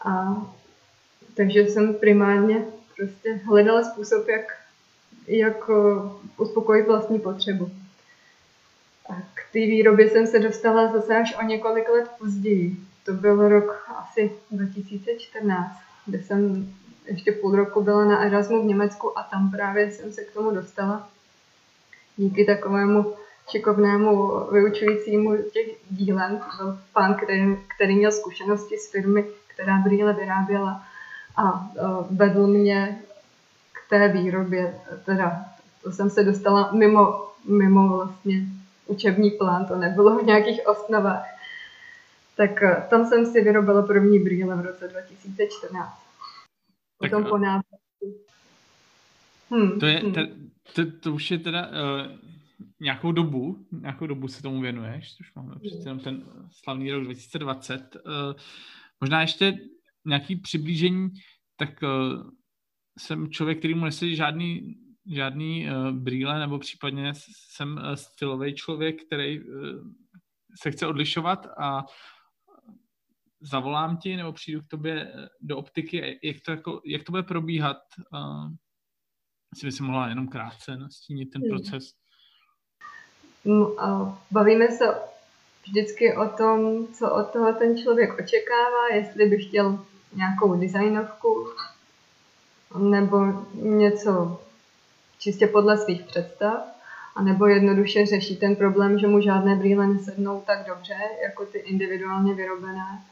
A 0.05 0.37
takže 1.35 1.61
jsem 1.61 1.95
primárně 1.95 2.65
prostě 2.97 3.41
hledala 3.45 3.85
způsob, 3.85 4.29
jak, 4.29 4.59
jak 5.27 5.71
eh, 5.71 6.09
uspokojit 6.37 6.87
vlastní 6.87 7.21
potřebu. 7.21 7.71
A 9.09 9.15
k 9.35 9.53
té 9.53 9.59
výrobě 9.59 10.11
jsem 10.11 10.27
se 10.27 10.39
dostala 10.39 10.93
zase 10.93 11.17
až 11.17 11.37
o 11.39 11.43
několik 11.43 11.89
let 11.89 12.11
později. 12.19 12.77
To 13.05 13.13
byl 13.13 13.49
rok 13.49 13.91
asi 13.97 14.33
2014, 14.51 15.73
kde 16.07 16.23
jsem 16.23 16.75
ještě 17.07 17.33
půl 17.33 17.57
roku 17.57 17.83
byla 17.83 18.05
na 18.05 18.23
Erasmu 18.23 18.63
v 18.63 18.67
Německu 18.67 19.19
a 19.19 19.23
tam 19.23 19.51
právě 19.51 19.93
jsem 19.93 20.13
se 20.13 20.25
k 20.25 20.33
tomu 20.33 20.51
dostala. 20.51 21.09
Díky 22.16 22.44
takovému 22.44 23.14
šikovnému 23.50 24.40
vyučujícímu 24.52 25.37
těch 25.52 25.66
dílem, 25.90 26.38
to 26.38 26.64
byl 26.64 26.78
pán, 26.92 27.14
který, 27.14 27.56
který 27.76 27.97
měl 27.97 28.12
zkušenosti 28.12 28.78
z 28.78 28.90
firmy, 28.90 29.25
která 29.47 29.78
brýle 29.78 30.12
vyráběla 30.12 30.83
a 31.37 31.52
uh, 31.52 32.16
vedl 32.16 32.47
mě 32.47 33.02
k 33.73 33.90
té 33.90 34.09
výrobě, 34.09 34.80
teda 35.04 35.44
to 35.83 35.92
jsem 35.92 36.11
se 36.11 36.25
dostala 36.25 36.73
mimo, 36.73 37.28
mimo 37.49 37.97
vlastně 37.97 38.47
učební 38.87 39.30
plán, 39.30 39.66
to 39.66 39.76
nebylo 39.76 40.18
v 40.18 40.26
nějakých 40.26 40.66
osnovách. 40.66 41.26
Tak 42.37 42.50
uh, 42.62 42.88
tam 42.90 43.06
jsem 43.06 43.26
si 43.26 43.40
vyrobila 43.40 43.83
první 43.83 44.18
brýle 44.18 44.56
v 44.56 44.66
roce 44.66 44.88
2014. 44.88 45.99
Potom 46.99 47.23
tak, 47.23 47.30
po 47.30 47.38
návratu. 47.38 47.85
Hmm, 49.55 49.79
to, 49.81 49.87
je, 49.87 49.99
hmm. 49.99 50.13
to, 50.13 50.21
to, 50.75 50.99
to 51.01 51.13
už 51.13 51.31
je 51.31 51.39
teda 51.39 51.69
uh, 51.69 52.19
nějakou 52.81 53.13
dobu, 53.13 53.67
nějakou 53.73 54.07
dobu 54.07 54.29
se 54.29 54.43
tomu 54.43 54.61
věnuješ, 54.61 55.21
už 55.21 55.35
máme 55.35 55.55
přece 55.59 55.89
jenom 55.89 56.01
ten 56.01 56.25
slavný 56.51 56.93
rok 56.93 57.05
2020. 57.05 57.97
Uh, 58.07 58.13
možná 59.01 59.21
ještě 59.21 59.59
nějaký 60.05 60.37
přiblížení, 60.37 61.11
tak 61.57 61.83
uh, 61.83 62.31
jsem 62.99 63.31
člověk, 63.31 63.59
který 63.59 63.75
mu 63.75 63.85
nesedí 63.85 64.17
žádný, 64.17 64.75
žádný 65.07 65.69
uh, 65.69 65.91
brýle, 65.91 66.39
nebo 66.39 66.59
případně 66.59 67.13
jsem 67.49 67.77
uh, 67.77 67.95
stylový 67.95 68.55
člověk, 68.55 69.05
který 69.07 69.41
uh, 69.41 69.47
se 70.63 70.71
chce 70.71 70.87
odlišovat 70.87 71.47
a 71.59 71.85
zavolám 73.41 73.97
ti 73.97 74.17
nebo 74.17 74.33
přijdu 74.33 74.61
k 74.61 74.67
tobě 74.67 75.13
do 75.41 75.59
optiky, 75.59 76.19
jak 76.23 76.37
to, 76.41 76.51
jako, 76.51 76.81
jak 76.87 77.05
to 77.05 77.13
bude 77.13 77.23
probíhat? 77.23 77.79
Uh, 78.13 78.49
asi 79.55 79.67
by 79.67 79.73
si 79.73 79.83
mohla 79.83 80.09
jenom 80.09 80.29
krátce 80.29 80.77
nastínit 80.77 81.27
ten 81.27 81.43
hmm. 81.43 81.51
proces. 81.51 81.91
Bavíme 84.31 84.69
se 84.69 84.85
vždycky 85.67 86.17
o 86.17 86.29
tom, 86.29 86.87
co 86.87 87.15
od 87.15 87.31
toho 87.31 87.53
ten 87.53 87.79
člověk 87.79 88.19
očekává, 88.19 88.89
jestli 88.95 89.27
by 89.27 89.39
chtěl 89.39 89.85
nějakou 90.15 90.61
designovku 90.61 91.49
nebo 92.79 93.47
něco 93.55 94.43
čistě 95.19 95.47
podle 95.47 95.79
svých 95.79 96.03
představ, 96.03 96.63
anebo 97.15 97.47
jednoduše 97.47 98.07
řeší 98.07 98.37
ten 98.37 98.57
problém, 98.57 98.99
že 98.99 99.07
mu 99.07 99.21
žádné 99.21 99.57
brýle 99.57 99.87
nesednou 99.87 100.43
tak 100.47 100.67
dobře, 100.67 100.97
jako 101.23 101.47
ty 101.47 101.59
individuálně 101.59 102.35
vyrobené. 102.35 103.03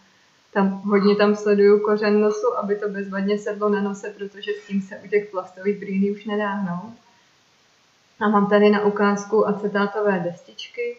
Tam, 0.53 0.69
hodně 0.69 1.17
tam 1.17 1.37
sleduju 1.37 1.81
kořen 1.81 2.21
nosu, 2.21 2.57
aby 2.59 2.77
to 2.77 2.89
bezvadně 2.89 3.39
sedlo 3.39 3.69
na 3.69 3.81
nose, 3.81 4.11
protože 4.11 4.51
s 4.53 4.67
tím 4.67 4.83
se 4.83 4.99
u 4.99 5.09
těch 5.09 5.31
plastových 5.31 5.81
brýlí 5.81 6.11
už 6.11 6.25
nedá 6.25 6.51
hnout. 6.51 6.93
A 8.21 8.29
mám 8.29 8.49
tady 8.49 8.71
na 8.71 8.85
ukázku 8.85 9.47
acetátové 9.47 10.21
destičky. 10.21 10.97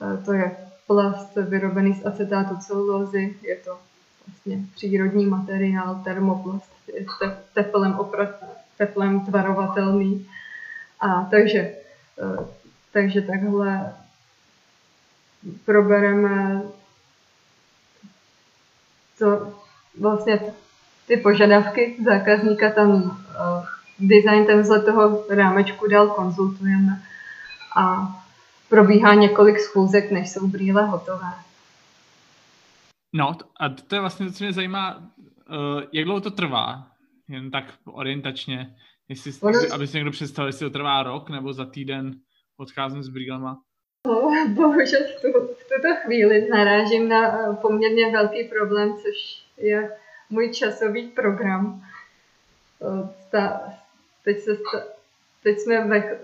E, 0.00 0.24
to 0.24 0.32
je 0.32 0.56
plast 0.86 1.34
vyrobený 1.36 1.94
z 1.94 2.06
acetátu 2.06 2.56
celulózy. 2.56 3.36
Je 3.42 3.56
to 3.56 3.78
vlastně 4.26 4.66
přírodní 4.74 5.26
materiál, 5.26 6.00
termoplast, 6.04 6.72
je 6.94 7.06
teplem, 7.54 7.92
opra- 7.92 8.34
teplem 8.78 9.20
tvarovatelný. 9.20 10.26
A 11.00 11.24
takže, 11.24 11.58
e, 11.58 11.76
takže 12.92 13.20
takhle 13.20 13.94
probereme 15.64 16.62
to 19.20 19.54
vlastně 20.00 20.40
ty 21.06 21.16
požadavky 21.16 21.96
zákazníka 22.04 22.70
tam 22.70 22.90
uh, 22.90 23.10
design 23.98 24.46
tenhle 24.46 24.82
toho 24.82 25.24
rámečku 25.30 25.88
dál 25.90 26.08
konzultujeme 26.08 27.02
a 27.76 28.08
probíhá 28.68 29.14
několik 29.14 29.58
schůzek, 29.58 30.10
než 30.10 30.30
jsou 30.30 30.48
brýle 30.48 30.86
hotové. 30.86 31.32
No 33.14 33.32
a 33.60 33.68
to 33.68 33.94
je 33.94 34.00
vlastně 34.00 34.26
to, 34.26 34.32
co 34.32 34.44
mě 34.44 34.52
zajímá, 34.52 34.96
uh, 34.96 35.82
jak 35.92 36.04
dlouho 36.04 36.20
to 36.20 36.30
trvá, 36.30 36.86
jen 37.28 37.50
tak 37.50 37.64
orientačně, 37.84 38.76
jestli, 39.08 39.32
ono... 39.40 39.58
aby 39.72 39.86
si 39.86 39.96
někdo 39.96 40.10
představil, 40.10 40.48
jestli 40.48 40.66
to 40.66 40.70
trvá 40.70 41.02
rok 41.02 41.30
nebo 41.30 41.52
za 41.52 41.64
týden 41.64 42.14
odcházím 42.56 43.02
s 43.02 43.08
brýlema. 43.08 43.56
Bohužel 44.48 45.00
v, 45.00 45.20
tu, 45.20 45.28
v 45.32 45.64
tuto 45.68 45.94
chvíli 46.02 46.48
narážím 46.50 47.08
na 47.08 47.38
eh, 47.38 47.56
poměrně 47.60 48.10
velký 48.10 48.44
problém, 48.44 48.94
což 48.96 49.42
je 49.56 49.90
můj 50.30 50.52
časový 50.52 51.08
program. 51.08 51.82
Eh, 52.82 53.08
ta, 53.30 53.62
teď, 54.24 54.40
se, 54.40 54.56
teď 55.42 55.58
jsme 55.58 55.84
ve 55.88 55.96
eh, 55.96 56.18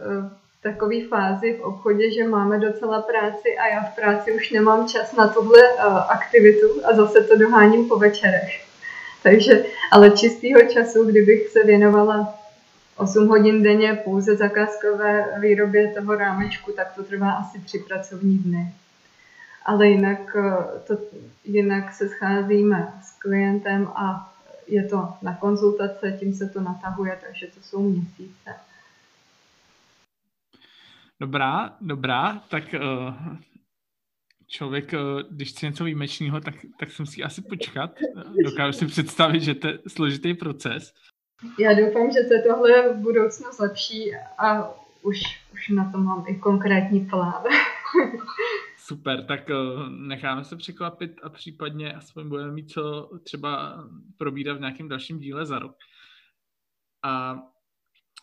takové 0.63 1.05
fázi 1.09 1.53
v 1.53 1.61
obchodě, 1.61 2.11
že 2.11 2.29
máme 2.29 2.59
docela 2.59 3.03
práci 3.03 3.57
a 3.59 3.67
já 3.67 3.83
v 3.83 3.95
práci 3.95 4.33
už 4.33 4.51
nemám 4.51 4.89
čas 4.89 5.13
na 5.13 5.29
tuhle 5.29 5.63
aktivitu 6.09 6.67
a 6.85 6.97
zase 6.97 7.21
to 7.21 7.39
doháním 7.39 7.89
po 7.89 7.97
večerech. 7.97 8.67
Takže, 9.23 9.65
ale 9.93 10.11
čistého 10.11 10.61
času, 10.73 11.05
kdybych 11.05 11.49
se 11.49 11.65
věnovala 11.65 12.35
8 12.97 13.29
hodin 13.29 13.63
denně 13.63 13.95
pouze 14.05 14.37
zakázkové 14.37 15.41
výrobě 15.41 15.93
toho 15.93 16.15
rámečku, 16.15 16.73
tak 16.73 16.95
to 16.95 17.05
trvá 17.05 17.33
asi 17.33 17.61
tři 17.61 17.79
pracovní 17.79 18.39
dny. 18.39 18.75
Ale 19.65 19.89
jinak, 19.89 20.37
eh, 20.37 20.81
to, 20.87 20.99
jinak 21.45 21.95
se 21.95 22.09
scházíme 22.09 22.93
s 23.03 23.19
klientem 23.19 23.89
a 23.89 24.33
je 24.67 24.89
to 24.89 25.09
na 25.23 25.35
konzultace, 25.35 26.17
tím 26.21 26.35
se 26.35 26.49
to 26.49 26.61
natahuje, 26.61 27.19
takže 27.27 27.47
to 27.47 27.61
jsou 27.63 27.83
měsíce. 27.83 28.55
Dobrá, 31.21 31.77
dobrá, 31.81 32.43
tak 32.49 32.65
uh, 32.75 33.37
člověk, 34.47 34.93
uh, 34.93 35.23
když 35.31 35.51
chce 35.51 35.67
něco 35.67 35.85
výjimečného, 35.85 36.41
tak, 36.41 36.55
tak 36.81 36.91
si 36.91 37.03
musí 37.03 37.25
asi 37.25 37.43
počkat. 37.43 37.99
Dokážu 38.45 38.79
si 38.79 38.87
představit, 38.87 39.41
že 39.41 39.55
to 39.55 39.69
je 39.69 39.79
složitý 39.89 40.35
proces. 40.35 40.93
Já 41.59 41.75
doufám, 41.75 42.11
že 42.11 42.29
se 42.29 42.43
tohle 42.49 42.95
v 42.95 42.97
budoucnu 42.97 43.47
zlepší 43.53 44.13
a 44.39 44.71
už, 45.03 45.19
už 45.53 45.69
na 45.69 45.93
to 45.93 45.99
mám 45.99 46.25
i 46.29 46.39
konkrétní 46.39 47.07
plán. 47.07 47.43
Super, 48.77 49.25
tak 49.25 49.51
eh, 49.51 49.55
necháme 49.91 50.45
se 50.45 50.57
překvapit 50.57 51.21
a 51.23 51.29
případně 51.29 51.93
aspoň 51.93 52.29
budeme 52.29 52.53
mít 52.53 52.71
co 52.71 53.11
třeba 53.23 53.85
probírat 54.19 54.57
v 54.57 54.61
nějakém 54.61 54.89
dalším 54.89 55.19
díle 55.19 55.47
za 55.47 55.59
rok. 55.59 55.77
A 57.05 57.39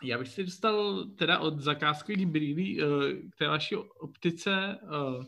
já 0.03 0.17
bych 0.17 0.27
si 0.27 0.43
dostal 0.43 1.05
teda 1.05 1.39
od 1.39 1.59
zakázkových 1.59 2.27
brýlí 2.27 2.81
eh, 2.81 2.85
k 3.29 3.35
té 3.37 3.47
vaší 3.47 3.75
optice, 3.75 4.79
eh, 4.83 5.25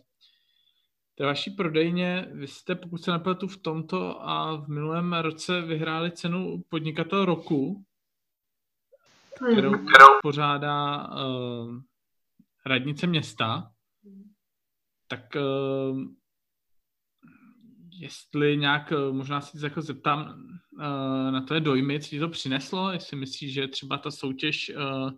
té 1.15 1.25
vaší 1.25 1.51
prodejně. 1.51 2.27
Vy 2.31 2.48
jste, 2.48 2.75
pokud 2.75 3.03
se 3.03 3.12
nepletu, 3.12 3.48
v 3.48 3.57
tomto 3.57 4.29
a 4.29 4.55
v 4.55 4.67
minulém 4.67 5.13
roce 5.13 5.62
vyhráli 5.62 6.12
cenu 6.12 6.63
podnikatel 6.69 7.25
roku, 7.25 7.86
kterou, 9.36 9.72
kterou 9.72 10.19
pořádá 10.22 11.10
radnice 12.65 13.07
města 13.07 13.72
tak 15.07 15.36
uh, 15.36 16.01
jestli 17.91 18.57
nějak, 18.57 18.91
eh, 18.91 19.12
možná 19.13 19.41
si 19.41 19.57
jako 19.63 19.81
zeptám 19.81 20.27
uh, 20.74 21.31
na 21.31 21.41
tvé 21.41 21.60
dojmy, 21.60 22.00
co 22.00 22.10
ti 22.10 22.19
to 22.19 22.29
přineslo, 22.29 22.91
jestli 22.91 23.17
myslíš, 23.17 23.53
že 23.53 23.67
třeba 23.67 23.98
ta 23.98 24.12
soutěž 24.12 24.72
uh, 24.75 25.12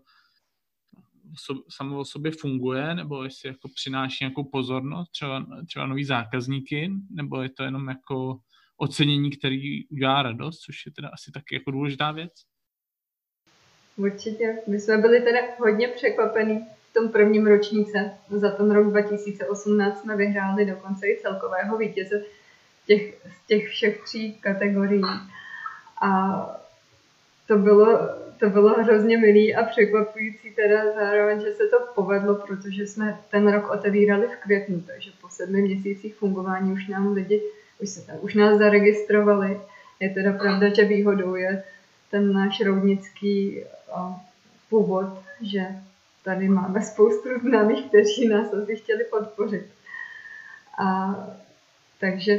so, 1.35 1.63
samo 1.69 1.99
o 1.99 2.05
sobě 2.05 2.31
funguje, 2.31 2.95
nebo 2.95 3.23
jestli 3.23 3.49
jako 3.49 3.67
přináší 3.75 4.17
nějakou 4.23 4.43
pozornost, 4.43 5.09
třeba, 5.09 5.45
třeba 5.67 5.85
nový 5.85 6.05
zákazníky, 6.05 6.91
nebo 7.09 7.41
je 7.41 7.49
to 7.49 7.63
jenom 7.63 7.87
jako 7.87 8.39
ocenění, 8.77 9.31
který 9.31 9.87
udělá 9.87 10.21
radost, 10.21 10.59
což 10.59 10.85
je 10.85 10.91
teda 10.91 11.09
asi 11.13 11.31
taky 11.31 11.55
jako 11.55 11.71
důležitá 11.71 12.11
věc? 12.11 12.31
Určitě. 13.97 14.57
My 14.67 14.79
jsme 14.79 14.97
byli 14.97 15.21
teda 15.21 15.39
hodně 15.59 15.87
překvapení 15.87 16.65
tom 16.97 17.09
prvním 17.09 17.47
ročníce 17.47 18.11
za 18.29 18.51
ten 18.51 18.71
rok 18.71 18.89
2018 18.89 20.01
jsme 20.01 20.15
vyhráli 20.15 20.65
dokonce 20.65 21.07
i 21.07 21.19
celkového 21.21 21.77
vítěze 21.77 22.23
těch, 22.87 23.15
z 23.15 23.47
těch 23.47 23.67
všech 23.67 24.03
tří 24.03 24.33
kategorií. 24.33 25.01
A 26.01 26.09
to 27.47 27.57
bylo, 27.57 27.99
to 28.39 28.49
bylo 28.49 28.69
hrozně 28.69 29.17
milý 29.17 29.55
a 29.55 29.63
překvapující 29.63 30.51
teda 30.51 30.93
zároveň, 30.95 31.41
že 31.41 31.51
se 31.51 31.67
to 31.67 31.77
povedlo, 31.95 32.35
protože 32.35 32.87
jsme 32.87 33.19
ten 33.31 33.51
rok 33.51 33.69
otevírali 33.71 34.27
v 34.27 34.35
květnu, 34.43 34.83
takže 34.87 35.11
po 35.21 35.29
sedmi 35.29 35.61
měsících 35.61 36.15
fungování 36.15 36.71
už 36.71 36.87
nám 36.87 37.13
lidi, 37.13 37.41
už, 37.79 37.89
se, 37.89 38.01
už 38.21 38.33
nás 38.33 38.57
zaregistrovali. 38.57 39.59
Je 39.99 40.09
teda 40.09 40.33
pravda, 40.33 40.73
že 40.73 40.85
výhodou 40.85 41.35
je 41.35 41.63
ten 42.11 42.33
náš 42.33 42.61
roudnický 42.61 43.63
původ, 44.69 45.19
že 45.41 45.65
tady 46.23 46.49
máme 46.49 46.81
spoustu 46.81 47.29
známých, 47.39 47.85
kteří 47.87 48.27
nás 48.27 48.53
asi 48.53 48.75
chtěli 48.75 49.03
podpořit. 49.03 49.65
A 50.79 51.15
takže 51.99 52.37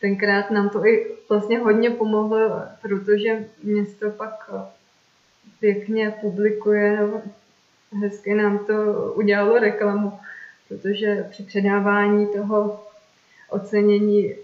tenkrát 0.00 0.50
nám 0.50 0.68
to 0.68 0.86
i 0.86 1.16
vlastně 1.28 1.58
hodně 1.58 1.90
pomohlo, 1.90 2.62
protože 2.82 3.44
město 3.62 4.10
pak 4.10 4.50
pěkně 5.60 6.14
publikuje, 6.20 6.98
hezky 8.00 8.34
nám 8.34 8.58
to 8.58 8.74
udělalo 9.16 9.58
reklamu, 9.58 10.12
protože 10.68 11.26
při 11.30 11.42
předávání 11.42 12.26
toho 12.26 12.86
ocenění 13.48 14.34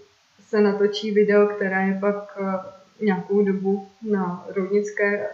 se 0.49 0.61
natočí 0.61 1.11
video, 1.11 1.47
které 1.47 1.87
je 1.87 1.97
pak 2.01 2.39
nějakou 3.01 3.43
dobu 3.43 3.87
na 4.09 4.45
roudnické 4.55 5.29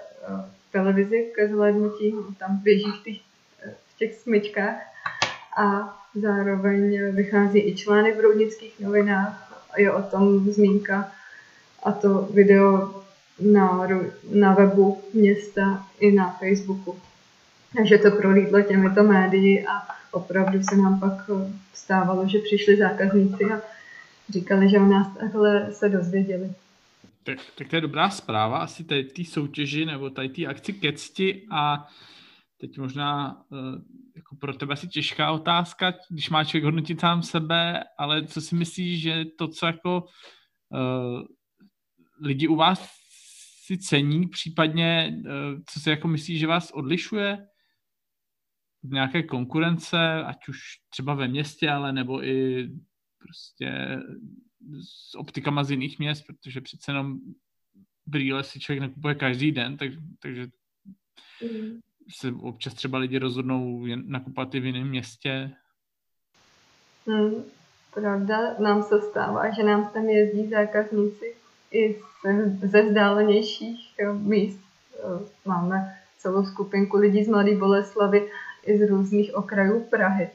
televizi 0.72 1.32
ke 1.36 1.48
zhlédnutí. 1.48 2.16
Tam 2.40 2.58
běží 2.64 2.92
v 2.92 3.04
těch 3.04 3.18
těch 4.02 4.16
smyčkách. 4.16 4.76
A 5.58 5.98
zároveň 6.16 7.12
vychází 7.16 7.60
i 7.60 7.76
článek 7.76 8.18
v 8.18 8.20
roudnických 8.20 8.80
novinách. 8.80 9.64
Je 9.78 9.92
o 9.92 10.02
tom 10.02 10.52
zmínka. 10.52 11.12
A 11.84 11.92
to 11.92 12.22
video 12.34 13.01
na, 13.42 13.88
na 14.34 14.54
webu 14.54 15.02
města 15.14 15.88
i 16.00 16.12
na 16.12 16.30
Facebooku. 16.30 17.00
Takže 17.78 17.98
to 17.98 18.12
prolítlo 18.12 18.62
těmito 18.62 19.04
médii 19.04 19.66
a 19.66 19.88
opravdu 20.12 20.64
se 20.64 20.76
nám 20.76 21.00
pak 21.00 21.30
stávalo, 21.74 22.28
že 22.28 22.40
přišli 22.40 22.78
zákazníci 22.78 23.46
a 23.46 23.62
říkali, 24.30 24.70
že 24.70 24.80
o 24.80 24.86
nás 24.86 25.18
takhle 25.20 25.74
se 25.74 25.90
dozvěděli. 25.90 26.52
Tak, 27.24 27.38
tak 27.58 27.68
to 27.68 27.76
je 27.76 27.82
dobrá 27.82 28.10
zpráva 28.10 28.58
asi 28.58 28.84
tady 28.84 29.04
té 29.04 29.24
soutěži 29.24 29.86
nebo 29.86 30.10
tady 30.10 30.30
té 30.30 30.46
akci 30.46 30.74
Kecti 30.74 31.46
a 31.52 31.88
Teď 32.62 32.78
možná 32.78 33.42
uh, 33.50 33.58
jako 34.16 34.36
pro 34.36 34.54
tebe 34.54 34.74
asi 34.74 34.88
těžká 34.88 35.32
otázka, 35.32 35.94
když 36.10 36.30
má 36.30 36.44
člověk 36.44 36.64
hodnotit 36.64 37.00
sám 37.00 37.24
sebe, 37.24 37.84
ale 37.98 38.28
co 38.28 38.42
si 38.42 38.56
myslíš, 38.56 39.02
že 39.02 39.26
to, 39.38 39.48
co 39.48 39.66
jako 39.66 40.04
uh, 40.70 41.22
lidi 42.22 42.48
u 42.48 42.56
vás 42.56 43.01
si 43.72 43.78
cení, 43.78 44.28
případně 44.28 45.22
uh, 45.26 45.60
co 45.66 45.80
si 45.80 45.90
jako 45.90 46.08
myslíš, 46.08 46.40
že 46.40 46.48
vás 46.48 46.72
odlišuje 46.72 47.48
v 48.84 48.92
nějaké 48.92 49.24
konkurence, 49.24 50.24
ať 50.24 50.48
už 50.48 50.60
třeba 50.90 51.14
ve 51.14 51.28
městě, 51.28 51.70
ale 51.70 51.94
nebo 51.94 52.26
i 52.26 52.70
prostě 53.18 54.00
s 54.82 55.16
optikama 55.16 55.64
z 55.64 55.72
jiných 55.72 56.00
měst, 56.00 56.24
protože 56.28 56.62
přece 56.62 56.92
jenom 56.92 57.18
brýle 58.06 58.44
si 58.44 58.60
člověk 58.60 58.82
nekupuje 58.82 59.16
každý 59.16 59.52
den, 59.52 59.78
tak, 59.78 59.92
takže 60.20 60.48
mm 61.52 61.80
se 62.10 62.34
občas 62.42 62.74
třeba 62.74 62.98
lidi 62.98 63.18
rozhodnou 63.18 63.86
nakupovat 63.96 64.56
i 64.56 64.60
v 64.60 64.66
jiném 64.66 64.90
městě? 64.90 65.52
Hmm, 67.08 67.44
pravda, 67.94 68.54
nám 68.60 68.84
se 68.84 69.02
stává, 69.02 69.50
že 69.50 69.64
nám 69.64 69.90
tam 69.94 70.04
jezdí 70.04 70.50
zákazníci 70.50 71.36
i 71.72 71.96
ze 72.64 72.82
vzdálenějších 72.82 73.96
míst. 74.12 74.60
Máme 75.46 75.98
celou 76.18 76.46
skupinku 76.46 76.98
lidí 76.98 77.24
z 77.24 77.28
Mladé 77.28 77.56
Boleslavy 77.56 78.30
i 78.66 78.78
z 78.78 78.90
různých 78.90 79.36
okrajů 79.36 79.80
Prahy. 79.80 80.30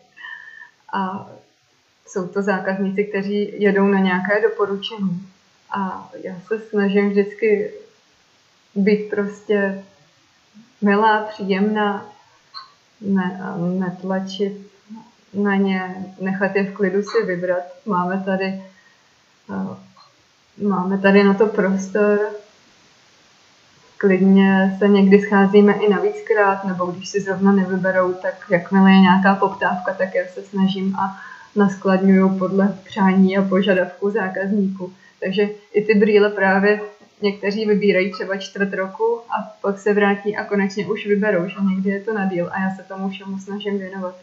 A 0.92 1.30
jsou 2.06 2.28
to 2.28 2.42
zákazníci, 2.42 3.04
kteří 3.04 3.62
jedou 3.62 3.86
na 3.86 3.98
nějaké 3.98 4.40
doporučení. 4.40 5.28
A 5.70 6.10
já 6.22 6.40
se 6.40 6.60
snažím 6.60 7.10
vždycky 7.10 7.72
být 8.74 9.10
prostě 9.10 9.84
milá, 10.82 11.24
příjemná, 11.24 12.12
ne, 13.00 13.40
netlačit 13.78 14.66
na 15.34 15.56
ně, 15.56 16.06
nechat 16.20 16.56
je 16.56 16.64
v 16.64 16.74
klidu 16.74 17.02
si 17.02 17.22
vybrat. 17.26 17.62
Máme 17.86 18.22
tady, 18.24 18.62
máme 20.62 20.98
tady 20.98 21.24
na 21.24 21.34
to 21.34 21.46
prostor, 21.46 22.18
klidně 23.98 24.76
se 24.78 24.88
někdy 24.88 25.20
scházíme 25.20 25.72
i 25.72 25.90
navíckrát, 25.90 26.64
nebo 26.64 26.86
když 26.86 27.08
si 27.08 27.20
zrovna 27.20 27.52
nevyberou, 27.52 28.12
tak 28.12 28.34
jakmile 28.50 28.90
je 28.90 29.00
nějaká 29.00 29.34
poptávka, 29.34 29.94
tak 29.94 30.14
já 30.14 30.24
se 30.34 30.42
snažím 30.42 30.96
a 30.96 31.20
naskladňuju 31.56 32.38
podle 32.38 32.78
přání 32.84 33.38
a 33.38 33.42
požadavků 33.42 34.10
zákazníků. 34.10 34.92
Takže 35.20 35.48
i 35.72 35.84
ty 35.84 35.94
brýle 35.94 36.30
právě 36.30 36.80
někteří 37.22 37.66
vybírají 37.66 38.12
třeba 38.12 38.36
čtvrt 38.36 38.74
roku 38.74 39.20
a 39.30 39.56
pak 39.60 39.78
se 39.78 39.94
vrátí 39.94 40.36
a 40.36 40.44
konečně 40.44 40.86
už 40.86 41.06
vyberou, 41.06 41.48
že 41.48 41.56
někdy 41.70 41.90
je 41.90 42.00
to 42.00 42.14
na 42.14 42.24
díl 42.24 42.48
a 42.52 42.60
já 42.60 42.70
se 42.76 42.82
tomu 42.82 43.08
všemu 43.08 43.38
snažím 43.38 43.78
věnovat. 43.78 44.16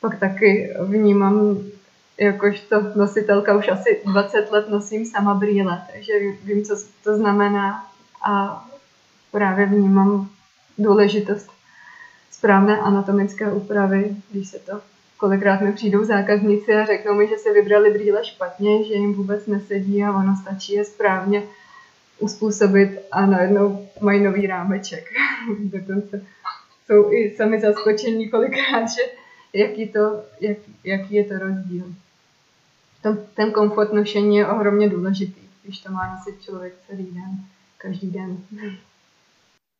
Pak 0.00 0.18
taky 0.18 0.70
vnímám, 0.84 1.58
jakožto 2.20 2.76
nositelka 2.96 3.56
už 3.56 3.68
asi 3.68 4.00
20 4.04 4.50
let 4.50 4.68
nosím 4.68 5.06
sama 5.06 5.34
brýle, 5.34 5.82
takže 5.92 6.12
vím, 6.44 6.64
co 6.64 6.76
to 7.04 7.16
znamená 7.16 7.90
a 8.24 8.64
právě 9.32 9.66
vnímám 9.66 10.28
důležitost 10.78 11.50
správné 12.30 12.78
anatomické 12.78 13.52
úpravy, 13.52 14.16
když 14.30 14.48
se 14.48 14.58
to 14.58 14.80
kolikrát 15.20 15.60
mi 15.60 15.72
přijdou 15.72 16.04
zákazníci 16.04 16.74
a 16.74 16.86
řeknou 16.86 17.14
mi, 17.14 17.28
že 17.28 17.36
si 17.36 17.52
vybrali 17.52 17.90
brýle 17.90 18.24
špatně, 18.24 18.84
že 18.84 18.94
jim 18.94 19.14
vůbec 19.14 19.46
nesedí 19.46 20.04
a 20.04 20.12
ono 20.12 20.36
stačí 20.42 20.72
je 20.72 20.84
správně 20.84 21.42
uspůsobit 22.18 22.98
a 23.12 23.26
najednou 23.26 23.88
mají 24.00 24.22
nový 24.22 24.46
rámeček. 24.46 25.04
Dokonce 25.58 26.24
jsou 26.86 27.12
i 27.12 27.34
sami 27.36 27.60
zaskočení 27.60 28.30
kolikrát, 28.30 28.86
že 28.86 29.02
jaký, 29.52 29.88
to, 29.88 30.24
jak, 30.40 30.56
jaký 30.84 31.14
je 31.14 31.24
to 31.24 31.38
rozdíl. 31.38 31.84
Ten, 33.02 33.26
ten 33.34 33.52
komfort 33.52 33.92
nošení 33.92 34.36
je 34.36 34.46
ohromně 34.46 34.88
důležitý, 34.88 35.40
když 35.62 35.80
to 35.80 35.92
má 35.92 36.14
nosit 36.14 36.42
člověk 36.42 36.74
celý 36.86 37.04
den, 37.04 37.44
každý 37.78 38.10
den. 38.10 38.38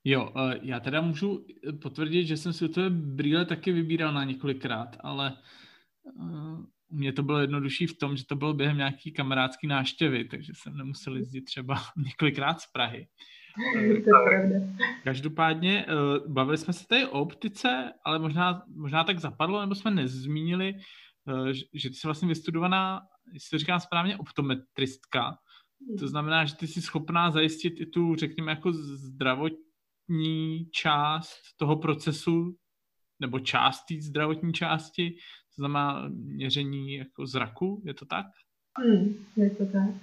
Jo, 0.04 0.32
eh, 0.36 0.58
já 0.62 0.80
teda 0.80 1.00
můžu 1.00 1.46
potvrdit, 1.82 2.26
že 2.26 2.36
jsem 2.36 2.52
si 2.52 2.68
to 2.68 2.80
brýle 2.90 3.44
taky 3.44 3.72
vybíral 3.72 4.12
na 4.12 4.24
několikrát, 4.24 4.96
ale 5.00 5.32
eh, 6.06 6.80
u 6.88 6.96
mě 6.96 7.12
to 7.12 7.22
bylo 7.22 7.38
jednodušší 7.38 7.86
v 7.86 7.98
tom, 7.98 8.16
že 8.16 8.26
to 8.26 8.36
bylo 8.36 8.54
během 8.54 8.76
nějaký 8.76 9.12
kamarádský 9.12 9.66
náštěvy, 9.66 10.24
takže 10.24 10.52
jsem 10.56 10.76
nemusel 10.76 11.16
jezdit 11.16 11.40
třeba 11.40 11.74
několikrát 11.96 12.60
z 12.60 12.66
Prahy. 12.72 13.06
to 13.74 13.78
je 13.78 14.00
pravda. 14.00 14.56
Každopádně 15.04 15.86
bavili 16.26 16.58
jsme 16.58 16.72
se 16.72 16.86
tady 16.86 17.06
o 17.06 17.20
optice, 17.20 17.92
ale 18.04 18.18
možná, 18.18 18.62
možná 18.76 19.04
tak 19.04 19.18
zapadlo, 19.18 19.60
nebo 19.60 19.74
jsme 19.74 19.90
nezmínili, 19.90 20.74
že 21.74 21.88
ty 21.88 21.94
jsi 21.94 22.06
vlastně 22.06 22.28
vystudovaná, 22.28 23.00
jestli 23.32 23.50
to 23.50 23.58
říkám 23.58 23.80
správně, 23.80 24.16
optometristka. 24.16 25.38
To 25.98 26.08
znamená, 26.08 26.44
že 26.44 26.56
ty 26.56 26.66
jsi 26.66 26.82
schopná 26.82 27.30
zajistit 27.30 27.80
i 27.80 27.86
tu, 27.86 28.16
řekněme, 28.16 28.52
jako 28.52 28.72
zdravotní 28.72 30.70
část 30.72 31.38
toho 31.56 31.76
procesu, 31.76 32.56
nebo 33.20 33.38
část 33.38 33.84
té 33.84 33.94
zdravotní 34.00 34.52
části, 34.52 35.10
to 35.10 35.54
znamená 35.62 36.08
měření 36.08 36.94
jako 36.94 37.26
zraku, 37.26 37.82
je 37.86 37.94
to 37.94 38.04
tak? 38.06 38.26
Hmm, 38.78 39.26
je 39.36 39.50
to 39.50 39.66
tak. 39.66 39.94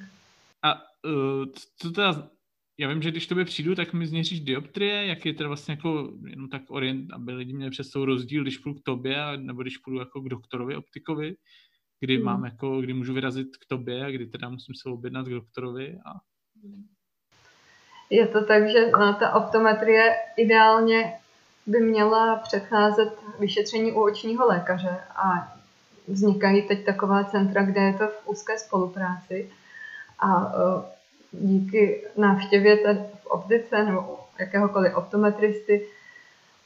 A 0.63 0.73
uh, 0.75 1.45
co 1.77 1.91
teda, 1.91 2.29
já 2.77 2.89
vím, 2.89 3.01
že 3.01 3.11
když 3.11 3.27
tobě 3.27 3.45
přijdu, 3.45 3.75
tak 3.75 3.93
mi 3.93 4.07
změříš 4.07 4.39
dioptrie, 4.39 5.05
jak 5.05 5.25
je 5.25 5.33
teda 5.33 5.47
vlastně 5.47 5.71
jako 5.71 6.13
jenom 6.27 6.49
tak 6.49 6.61
orient, 6.69 7.13
aby 7.13 7.33
lidi 7.33 7.53
měli 7.53 7.71
přes 7.71 7.95
rozdíl, 7.95 8.43
když 8.43 8.57
půjdu 8.57 8.79
k 8.79 8.83
tobě, 8.83 9.17
nebo 9.37 9.61
když 9.61 9.77
půjdu 9.77 9.99
jako 9.99 10.21
k 10.21 10.29
doktorovi 10.29 10.75
optikovi, 10.75 11.35
kdy 11.99 12.15
hmm. 12.15 12.25
mám 12.25 12.45
jako, 12.45 12.81
kdy 12.81 12.93
můžu 12.93 13.13
vyrazit 13.13 13.57
k 13.57 13.65
tobě 13.67 14.05
a 14.05 14.11
kdy 14.11 14.25
teda 14.25 14.49
musím 14.49 14.75
se 14.75 14.89
objednat 14.89 15.25
k 15.27 15.31
doktorovi 15.31 15.97
a 16.05 16.11
je 18.09 18.27
to 18.27 18.45
tak, 18.45 18.69
že 18.69 18.91
na 18.91 19.13
ta 19.13 19.33
optometrie 19.33 20.15
ideálně 20.37 21.13
by 21.65 21.79
měla 21.79 22.35
předcházet 22.35 23.19
vyšetření 23.39 23.91
u 23.91 24.01
očního 24.01 24.47
lékaře 24.47 24.97
a 25.15 25.57
vznikají 26.07 26.67
teď 26.67 26.85
taková 26.85 27.23
centra, 27.23 27.63
kde 27.63 27.81
je 27.81 27.93
to 27.93 28.07
v 28.07 28.27
úzké 28.27 28.57
spolupráci 28.59 29.51
a 30.19 30.45
e, 30.45 30.96
díky 31.39 32.03
návštěvě 32.17 32.77
v 33.23 33.25
optice 33.25 33.83
nebo 33.83 34.19
jakéhokoliv 34.39 34.95
optometristy, 34.95 35.85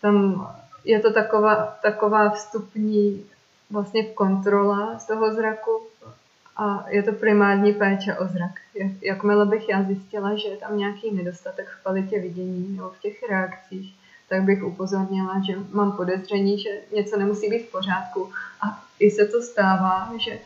tam 0.01 0.47
je 0.85 0.99
to 0.99 1.13
taková, 1.13 1.77
taková 1.81 2.29
vstupní 2.29 3.25
vlastně 3.69 4.03
kontrola 4.03 4.99
z 4.99 5.07
toho 5.07 5.33
zraku 5.33 5.81
a 6.57 6.85
je 6.89 7.03
to 7.03 7.13
primární 7.13 7.73
péče 7.73 8.15
o 8.15 8.27
zrak. 8.27 8.51
Jakmile 9.01 9.45
bych 9.45 9.69
já 9.69 9.83
zjistila, 9.83 10.35
že 10.35 10.47
je 10.47 10.57
tam 10.57 10.77
nějaký 10.77 11.11
nedostatek 11.11 11.67
v 11.67 11.83
kvalitě 11.83 12.19
vidění 12.19 12.75
nebo 12.77 12.89
v 12.89 12.99
těch 12.99 13.29
reakcích, 13.29 13.95
tak 14.29 14.43
bych 14.43 14.63
upozornila, 14.63 15.41
že 15.47 15.53
mám 15.71 15.91
podezření, 15.91 16.59
že 16.59 16.69
něco 16.95 17.17
nemusí 17.17 17.49
být 17.49 17.67
v 17.67 17.71
pořádku. 17.71 18.31
A 18.61 18.83
i 18.99 19.11
se 19.11 19.25
to 19.25 19.41
stává, 19.41 20.11
že 20.17 20.39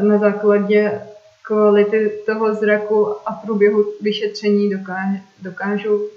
na 0.00 0.18
základě 0.18 1.00
kvality 1.44 2.12
toho 2.26 2.54
zraku 2.54 3.28
a 3.28 3.32
průběhu 3.32 3.92
vyšetření 4.00 4.70
dokážu, 4.70 5.18
dokážu 5.42 6.08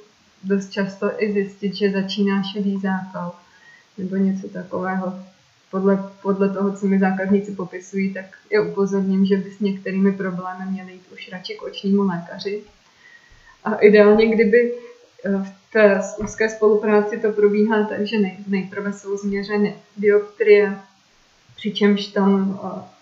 dost 0.44 0.72
často 0.72 1.12
i 1.18 1.34
zjistit, 1.34 1.76
že 1.76 1.92
začíná 1.92 2.44
šedý 2.44 2.80
zápal 2.80 3.36
nebo 3.98 4.16
něco 4.16 4.50
takového. 4.50 5.20
Podle, 5.72 6.12
podle 6.22 6.50
toho, 6.50 6.78
co 6.78 6.86
mi 6.86 7.00
zákazníci 7.00 7.52
popisují, 7.52 8.14
tak 8.14 8.26
je 8.52 8.62
upozorním, 8.62 9.26
že 9.26 9.38
by 9.38 9.52
s 9.52 9.60
některými 9.60 10.12
problémy 10.12 10.72
měli 10.72 10.92
jít 10.92 11.12
už 11.14 11.30
radši 11.32 11.56
k 11.56 11.64
očnímu 11.64 12.08
lékaři. 12.08 12.64
A 13.64 13.76
ideálně, 13.76 14.28
kdyby 14.28 14.74
eh, 15.26 15.32
v 15.32 15.72
té 15.72 16.02
úzké 16.18 16.50
spolupráci 16.50 17.20
to 17.20 17.32
probíhá 17.32 17.84
tak, 17.84 18.08
že 18.08 18.20
nej, 18.20 18.38
nejprve 18.48 18.94
jsou 18.94 19.18
změřeny 19.18 19.76
dioptrie, 19.98 20.78
přičemž 21.56 22.08
tam 22.08 22.50
uh, 22.50 22.97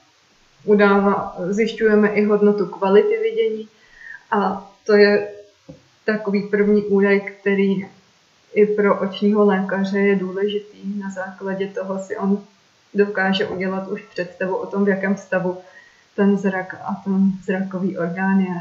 udává, 0.65 1.35
zjišťujeme 1.49 2.09
i 2.09 2.25
hodnotu 2.25 2.65
kvality 2.65 3.19
vidění 3.19 3.67
a 4.31 4.71
to 4.85 4.93
je 4.93 5.31
takový 6.05 6.47
první 6.49 6.83
údaj, 6.83 7.19
který 7.19 7.85
i 8.53 8.65
pro 8.65 9.01
očního 9.01 9.45
lékaře 9.45 9.99
je 9.99 10.15
důležitý. 10.15 10.99
Na 10.99 11.09
základě 11.09 11.67
toho 11.67 11.99
si 11.99 12.17
on 12.17 12.43
dokáže 12.93 13.47
udělat 13.47 13.87
už 13.87 14.01
představu 14.01 14.55
o 14.55 14.65
tom, 14.67 14.85
v 14.85 14.89
jakém 14.89 15.17
stavu 15.17 15.57
ten 16.15 16.37
zrak 16.37 16.73
a 16.73 17.01
ten 17.03 17.31
zrakový 17.43 17.97
orgán 17.97 18.39
je. 18.39 18.55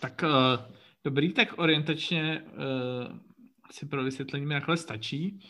Tak 0.00 0.22
uh, 0.22 0.74
dobrý, 1.04 1.32
tak 1.32 1.48
orientačně 1.58 2.42
uh, 2.46 3.18
asi 3.70 3.86
pro 3.86 4.04
vysvětlení 4.04 4.46
mi 4.46 4.54
takhle 4.54 4.76
stačí. 4.76 5.40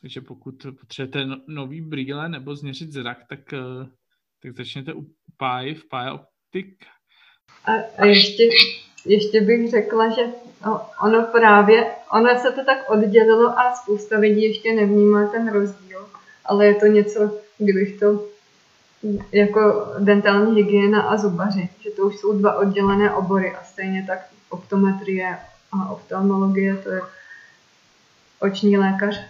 Takže 0.00 0.20
pokud 0.20 0.66
potřebujete 0.80 1.26
no, 1.26 1.36
nový 1.48 1.80
brýle 1.80 2.28
nebo 2.28 2.56
změřit 2.56 2.92
zrak, 2.92 3.18
tak, 3.28 3.40
uh, 3.52 3.86
tak 4.46 4.56
začněte 4.56 4.94
u 4.94 5.06
PAI, 5.36 5.74
v 5.74 5.88
PAI 5.88 6.10
Optik. 6.10 6.76
A, 7.64 7.72
a 7.98 8.06
ještě, 8.06 8.42
ještě 9.04 9.40
bych 9.40 9.70
řekla, 9.70 10.10
že 10.10 10.22
ono 11.02 11.22
právě, 11.22 11.86
ono 12.12 12.38
se 12.38 12.52
to 12.52 12.64
tak 12.64 12.90
oddělilo 12.90 13.58
a 13.58 13.74
spousta 13.74 14.18
lidí 14.18 14.42
ještě 14.42 14.74
nevnímá 14.74 15.26
ten 15.26 15.52
rozdíl, 15.52 16.08
ale 16.44 16.66
je 16.66 16.74
to 16.74 16.86
něco, 16.86 17.38
kdybych 17.58 18.00
to 18.00 18.26
jako 19.32 19.92
dentální 19.98 20.62
hygiena 20.62 21.02
a 21.02 21.16
zubaři, 21.16 21.68
že 21.80 21.90
to 21.90 22.02
už 22.02 22.16
jsou 22.16 22.38
dva 22.38 22.58
oddělené 22.58 23.14
obory 23.14 23.54
a 23.54 23.64
stejně 23.64 24.04
tak 24.06 24.18
optometrie 24.48 25.38
a 25.72 25.90
oftalmologie, 25.90 26.76
to 26.76 26.90
je 26.90 27.00
oční 28.40 28.78
lékař 28.78 29.20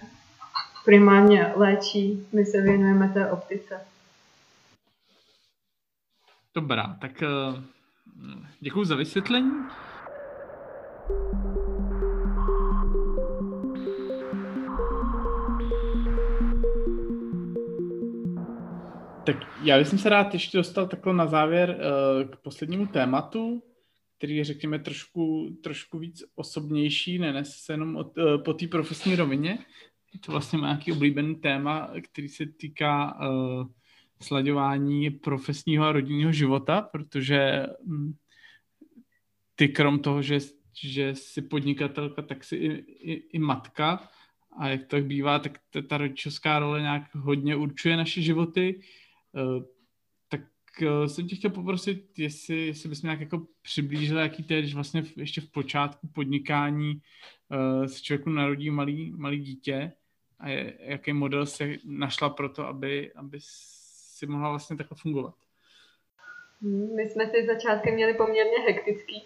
primárně 0.85 1.53
léčí, 1.57 2.29
my 2.33 2.45
se 2.45 2.61
věnujeme 2.61 3.09
té 3.09 3.31
optice. 3.31 3.81
Dobrá, 6.57 6.97
tak 7.01 7.23
uh, 7.23 7.63
děkuji 8.61 8.85
za 8.85 8.97
vysvětlení. 8.97 9.51
Tak 19.27 19.37
já 19.63 19.79
bych 19.79 19.89
se 19.89 20.09
rád 20.09 20.35
ještě 20.35 20.59
dostal 20.59 20.87
takhle 20.87 21.15
na 21.15 21.27
závěr 21.27 21.71
uh, 21.71 22.31
k 22.31 22.37
poslednímu 22.37 22.87
tématu, 22.87 23.63
který 24.19 24.37
je, 24.37 24.45
řekněme, 24.45 24.79
trošku, 24.79 25.57
trošku 25.63 25.99
víc 25.99 26.25
osobnější, 26.35 27.19
ne 27.19 27.45
se 27.45 27.73
jenom 27.73 27.97
od, 27.97 28.19
uh, 28.19 28.43
po 28.43 28.55
té 28.55 28.67
profesní 28.67 29.17
rovině. 29.17 29.59
To 30.27 30.33
vlastně 30.33 30.59
má 30.59 30.67
nějaký 30.67 30.93
oblíbený 30.93 31.35
téma, 31.35 31.91
který 32.03 32.29
se 32.29 32.47
týká 32.47 33.21
uh, 33.21 33.67
slaďování 34.23 35.11
profesního 35.11 35.85
a 35.85 35.93
rodinného 35.93 36.33
života, 36.33 36.83
protože 36.83 37.67
um, 37.79 38.17
ty 39.55 39.69
krom 39.69 39.99
toho, 39.99 40.23
že, 40.23 40.39
že 40.83 41.15
jsi 41.15 41.43
podnikatelka, 41.43 42.23
tak 42.23 42.45
jsi 42.45 42.57
i, 42.57 42.73
i, 43.13 43.13
i 43.33 43.39
matka 43.39 44.09
a 44.59 44.69
jak 44.69 44.81
to 44.81 44.87
tak 44.87 45.05
bývá, 45.05 45.39
tak 45.39 45.59
ta, 45.71 45.83
ta 45.83 45.99
rodičovská 45.99 46.59
role 46.59 46.81
nějak 46.81 47.15
hodně 47.15 47.57
určuje 47.57 47.97
naše 47.97 48.23
životy. 48.23 48.81
Uh, 49.33 49.65
tak 50.29 50.41
uh, 50.83 51.07
jsem 51.07 51.29
tě 51.29 51.37
chtěl 51.37 51.51
poprosit, 51.51 52.19
jestli, 52.19 52.67
jestli 52.67 52.89
bys 52.89 53.03
mě 53.03 53.07
nějak 53.07 53.21
jako 53.21 53.47
přiblížil, 53.63 54.19
jaký 54.19 54.43
to 54.43 54.55
je, 54.55 54.61
když 54.61 54.75
vlastně 54.75 55.03
ještě 55.17 55.41
v 55.41 55.51
počátku 55.51 56.09
podnikání 56.09 56.95
uh, 56.95 57.87
se 57.87 58.03
člověku 58.03 58.31
narodí 58.31 58.71
malý, 58.71 59.13
malý 59.17 59.41
dítě 59.41 59.93
a 60.39 60.49
jaký 60.79 61.13
model 61.13 61.47
se 61.47 61.77
našla 61.85 62.31
pro 62.31 62.49
to, 62.49 62.67
aby, 62.67 63.13
aby 63.13 63.39
si 64.17 64.27
mohla 64.27 64.51
vlastně 64.51 64.77
takhle 64.77 64.97
fungovat. 65.03 65.35
My 66.97 67.07
jsme 67.07 67.27
si 67.27 67.47
začátkem 67.47 67.95
měli 67.95 68.15
poměrně 68.15 68.59
hektický. 68.67 69.25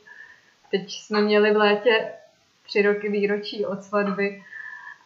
Teď 0.70 0.92
jsme 0.92 1.20
měli 1.20 1.54
v 1.54 1.56
létě 1.56 2.12
tři 2.66 2.82
roky 2.82 3.08
výročí 3.08 3.66
od 3.66 3.84
svatby 3.84 4.44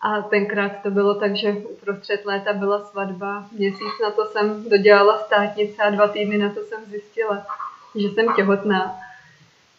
a 0.01 0.23
tenkrát 0.23 0.83
to 0.83 0.91
bylo 0.91 1.15
tak, 1.15 1.37
že 1.37 1.53
uprostřed 1.53 2.25
léta 2.25 2.53
byla 2.53 2.85
svatba. 2.85 3.49
Měsíc 3.53 3.93
na 4.03 4.11
to 4.11 4.27
jsem 4.27 4.69
dodělala 4.69 5.19
státnice 5.19 5.83
a 5.83 5.91
dva 5.91 6.09
týdny 6.09 6.39
na 6.39 6.55
to 6.55 6.61
jsem 6.63 6.85
zjistila, 6.85 7.47
že 7.95 8.09
jsem 8.09 8.35
těhotná. 8.37 8.97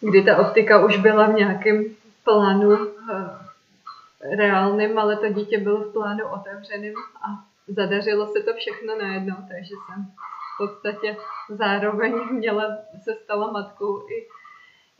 Kdy 0.01 0.23
ta 0.23 0.37
optika 0.37 0.85
už 0.85 0.97
byla 0.97 1.27
v 1.27 1.33
nějakém 1.33 1.85
plánu 2.23 2.77
eh, 3.13 4.35
reálným, 4.35 4.99
ale 4.99 5.15
to 5.15 5.29
dítě 5.29 5.57
bylo 5.57 5.77
v 5.77 5.93
plánu 5.93 6.27
otevřeným 6.27 6.93
a 7.21 7.54
zadařilo 7.67 8.27
se 8.27 8.43
to 8.43 8.53
všechno 8.53 8.97
najednou, 8.97 9.35
takže 9.35 9.75
jsem 9.85 10.05
v 10.05 10.57
podstatě 10.57 11.17
zároveň 11.49 12.13
měla, 12.31 12.77
se 13.03 13.13
stala 13.23 13.51
matkou 13.51 14.09
i, 14.09 14.27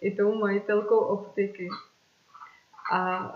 i 0.02 0.16
tou 0.16 0.40
majitelkou 0.40 0.98
optiky. 0.98 1.70
A 2.94 3.32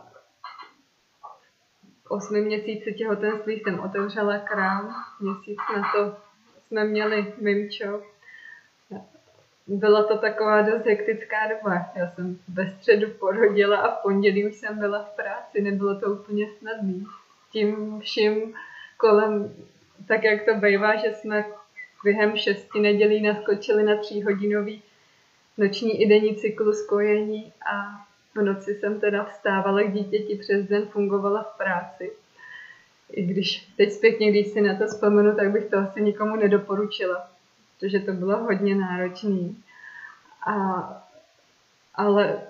osmi 2.10 2.42
měsíci 2.42 2.94
těhotenství 2.94 3.60
jsem 3.60 3.80
otevřela 3.80 4.38
krám, 4.38 4.96
měsíc 5.20 5.58
na 5.76 5.92
to 5.96 6.18
jsme 6.68 6.84
měli 6.84 7.34
Mimčo. 7.38 8.04
Byla 9.68 10.04
to 10.04 10.18
taková 10.18 10.62
dost 10.62 10.86
hektická 10.86 11.38
doba. 11.48 11.86
Já 11.96 12.12
jsem 12.12 12.40
ve 12.54 12.70
středu 12.70 13.08
porodila 13.20 13.78
a 13.78 13.96
v 13.96 14.02
pondělí 14.02 14.48
už 14.48 14.56
jsem 14.56 14.80
byla 14.80 15.04
v 15.04 15.16
práci, 15.16 15.62
nebylo 15.62 16.00
to 16.00 16.06
úplně 16.06 16.48
snadné. 16.60 17.04
Tím 17.52 18.00
vším 18.00 18.56
kolem, 19.00 19.56
tak 20.08 20.24
jak 20.24 20.46
to 20.46 20.56
bývá, 20.56 20.96
že 20.96 21.14
jsme 21.14 21.46
během 22.04 22.38
šesti 22.38 22.80
nedělí 22.80 23.22
naskočili 23.22 23.84
na 23.84 23.98
tříhodinový 23.98 24.84
noční 25.58 26.02
i 26.02 26.10
denní 26.10 26.36
cyklus 26.36 26.86
kojení 26.86 27.54
a 27.74 28.06
v 28.36 28.42
noci 28.42 28.76
jsem 28.76 29.00
teda 29.00 29.24
vstávala 29.24 29.84
k 29.84 29.94
dítěti, 29.94 30.36
přes 30.36 30.68
den 30.68 30.86
fungovala 30.86 31.44
v 31.44 31.58
práci. 31.58 32.12
I 33.12 33.24
když 33.24 33.74
teď 33.78 33.92
zpětně, 33.92 34.30
když 34.30 34.48
si 34.48 34.62
na 34.62 34.78
to 34.78 34.88
vzpomenu, 34.88 35.36
tak 35.36 35.52
bych 35.52 35.66
to 35.66 35.78
asi 35.78 36.02
nikomu 36.02 36.36
nedoporučila, 36.36 37.28
protože 37.80 38.00
to 38.00 38.14
bylo 38.14 38.38
hodně 38.38 38.76
náročné. 38.76 39.50
A, 40.48 40.54
ale 41.96 42.42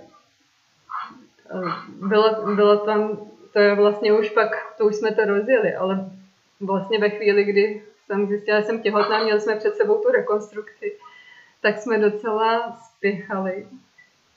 eh, 1.49 1.71
bylo, 2.07 2.55
bylo 2.55 2.77
tam, 2.77 3.17
to 3.53 3.59
je 3.59 3.75
vlastně 3.75 4.13
už 4.13 4.29
pak, 4.29 4.75
to 4.77 4.85
už 4.85 4.95
jsme 4.95 5.15
to 5.15 5.25
rozjeli, 5.25 5.75
ale 5.75 6.09
vlastně 6.59 6.99
ve 6.99 7.09
chvíli, 7.09 7.43
kdy 7.43 7.83
jsem 8.05 8.27
zjistila, 8.27 8.59
že 8.59 8.65
jsem 8.65 8.81
těhotná, 8.81 9.23
měli 9.23 9.41
jsme 9.41 9.55
před 9.55 9.75
sebou 9.75 9.97
tu 9.97 10.11
rekonstrukci, 10.11 10.97
tak 11.61 11.77
jsme 11.77 11.97
docela 11.97 12.79
spěchali. 12.95 13.67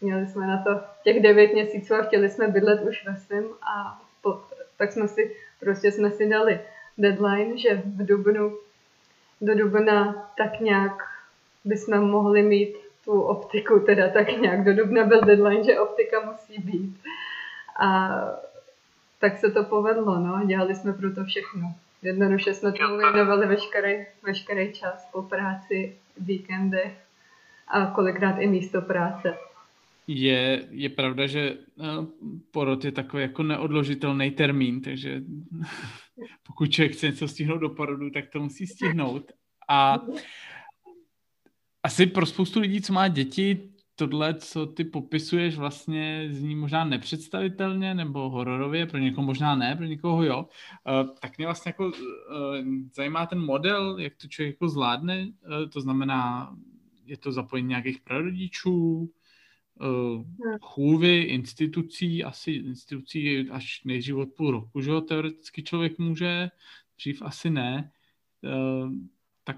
Měli 0.00 0.26
jsme 0.26 0.46
na 0.46 0.62
to 0.62 0.80
těch 1.04 1.22
devět 1.22 1.52
měsíců 1.52 1.94
a 1.94 2.02
chtěli 2.02 2.30
jsme 2.30 2.48
bydlet 2.48 2.82
už 2.82 3.06
ve 3.06 3.16
svém 3.16 3.44
a 3.62 4.02
po, 4.22 4.40
tak 4.76 4.92
jsme 4.92 5.08
si, 5.08 5.36
prostě 5.60 5.92
jsme 5.92 6.10
si 6.10 6.28
dali 6.28 6.60
deadline, 6.98 7.58
že 7.58 7.82
v 7.84 8.06
dubnu, 8.06 8.56
do 9.40 9.54
dubna 9.54 10.30
tak 10.36 10.60
nějak 10.60 11.02
bychom 11.64 12.00
mohli 12.00 12.42
mít 12.42 12.76
tu 13.04 13.22
optiku, 13.22 13.78
teda 13.78 14.08
tak 14.08 14.28
nějak 14.28 14.64
do 14.64 14.76
dubna 14.76 15.04
byl 15.04 15.20
deadline, 15.20 15.64
že 15.64 15.80
optika 15.80 16.20
musí 16.20 16.58
být. 16.58 17.00
A 17.80 18.08
tak 19.18 19.38
se 19.38 19.50
to 19.50 19.64
povedlo, 19.64 20.18
no, 20.18 20.46
dělali 20.46 20.74
jsme 20.74 20.92
pro 20.92 21.14
to 21.14 21.24
všechno. 21.24 21.74
Jednoduše 22.02 22.54
jsme 22.54 22.72
tomu 22.72 22.96
věnovali 22.96 23.46
veškerý, 23.46 24.06
veškerý 24.22 24.72
čas 24.72 25.08
po 25.12 25.22
práci, 25.22 25.96
víkendech 26.18 26.98
a 27.68 27.86
kolikrát 27.86 28.38
i 28.38 28.46
místo 28.46 28.82
práce. 28.82 29.36
Je, 30.06 30.66
je 30.70 30.88
pravda, 30.88 31.26
že 31.26 31.40
eh, 31.40 31.84
porod 32.50 32.84
je 32.84 32.92
takový 32.92 33.22
jako 33.22 33.42
neodložitelný 33.42 34.30
termín, 34.30 34.80
takže 34.80 35.22
pokud 36.46 36.70
člověk 36.70 36.92
chce 36.92 37.06
něco 37.06 37.28
stihnout 37.28 37.58
do 37.58 37.68
porodu, 37.68 38.10
tak 38.10 38.24
to 38.32 38.40
musí 38.40 38.66
stihnout. 38.66 39.32
A 39.68 39.98
asi 41.82 42.06
pro 42.06 42.26
spoustu 42.26 42.60
lidí, 42.60 42.80
co 42.80 42.92
má 42.92 43.08
děti, 43.08 43.71
tohle, 43.94 44.34
co 44.34 44.66
ty 44.66 44.84
popisuješ, 44.84 45.56
vlastně 45.56 46.28
zní 46.30 46.56
možná 46.56 46.84
nepředstavitelně 46.84 47.94
nebo 47.94 48.30
hororově, 48.30 48.86
pro 48.86 48.98
někoho 48.98 49.26
možná 49.26 49.54
ne, 49.54 49.76
pro 49.76 49.84
někoho 49.84 50.22
jo, 50.22 50.48
uh, 51.02 51.16
tak 51.20 51.38
mě 51.38 51.46
vlastně 51.46 51.68
jako 51.68 51.86
uh, 51.86 51.92
zajímá 52.94 53.26
ten 53.26 53.38
model, 53.38 53.98
jak 53.98 54.16
to 54.16 54.28
člověk 54.28 54.54
jako 54.54 54.68
zvládne, 54.68 55.26
uh, 55.26 55.70
to 55.70 55.80
znamená, 55.80 56.50
je 57.04 57.16
to 57.16 57.32
zapojení 57.32 57.68
nějakých 57.68 58.00
prarodičů, 58.00 59.10
uh, 59.80 60.24
chůvy, 60.60 61.20
institucí, 61.20 62.24
asi 62.24 62.50
institucí 62.50 63.50
až 63.50 63.84
nejdřív 63.84 64.16
od 64.16 64.28
půl 64.36 64.50
roku, 64.50 64.80
že 64.80 64.90
jo, 64.90 65.00
teoreticky 65.00 65.62
člověk 65.62 65.98
může, 65.98 66.50
dřív 66.98 67.22
asi 67.22 67.50
ne, 67.50 67.90
tak 69.44 69.56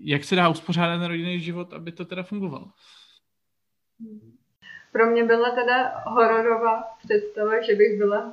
jak 0.00 0.24
se 0.24 0.36
dá 0.36 0.48
uspořádat 0.48 1.00
na 1.00 1.08
rodinný 1.08 1.40
život, 1.40 1.72
aby 1.72 1.92
to 1.92 2.04
teda 2.04 2.22
fungovalo? 2.22 2.70
Pro 4.92 5.06
mě 5.06 5.24
byla 5.24 5.50
teda 5.50 6.02
hororová 6.06 6.82
představa, 7.04 7.60
že 7.60 7.74
bych 7.74 7.98
byla 7.98 8.32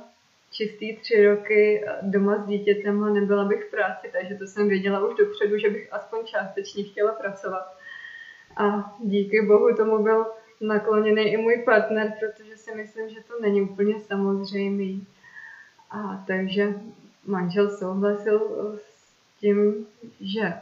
čistý 0.50 0.96
tři 0.96 1.26
roky 1.26 1.84
doma 2.02 2.38
s 2.38 2.46
dítětem 2.46 3.04
a 3.04 3.10
nebyla 3.10 3.44
bych 3.44 3.64
v 3.64 3.70
práci, 3.70 4.10
takže 4.12 4.34
to 4.34 4.46
jsem 4.46 4.68
věděla 4.68 5.06
už 5.06 5.14
dopředu, 5.14 5.58
že 5.58 5.70
bych 5.70 5.92
aspoň 5.92 6.26
částečně 6.26 6.84
chtěla 6.84 7.12
pracovat. 7.12 7.76
A 8.56 8.94
díky 9.00 9.42
bohu 9.42 9.76
tomu 9.76 10.02
byl 10.02 10.26
nakloněný 10.60 11.22
i 11.22 11.36
můj 11.36 11.62
partner, 11.64 12.12
protože 12.20 12.56
si 12.56 12.74
myslím, 12.74 13.08
že 13.08 13.20
to 13.20 13.40
není 13.40 13.62
úplně 13.62 14.00
samozřejmý. 14.00 15.06
A 15.90 16.24
takže 16.26 16.74
manžel 17.26 17.70
souhlasil 17.70 18.40
s 18.76 19.14
tím, 19.40 19.86
že 20.20 20.52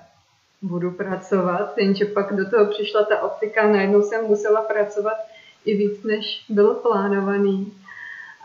budu 0.63 0.91
pracovat, 0.91 1.79
jenže 1.79 2.05
pak 2.05 2.37
do 2.37 2.51
toho 2.51 2.67
přišla 2.67 3.05
ta 3.05 3.23
optika, 3.23 3.69
najednou 3.69 4.03
jsem 4.03 4.25
musela 4.25 4.63
pracovat 4.63 5.17
i 5.65 5.77
víc, 5.77 6.03
než 6.03 6.45
bylo 6.49 6.75
plánovaný. 6.75 7.73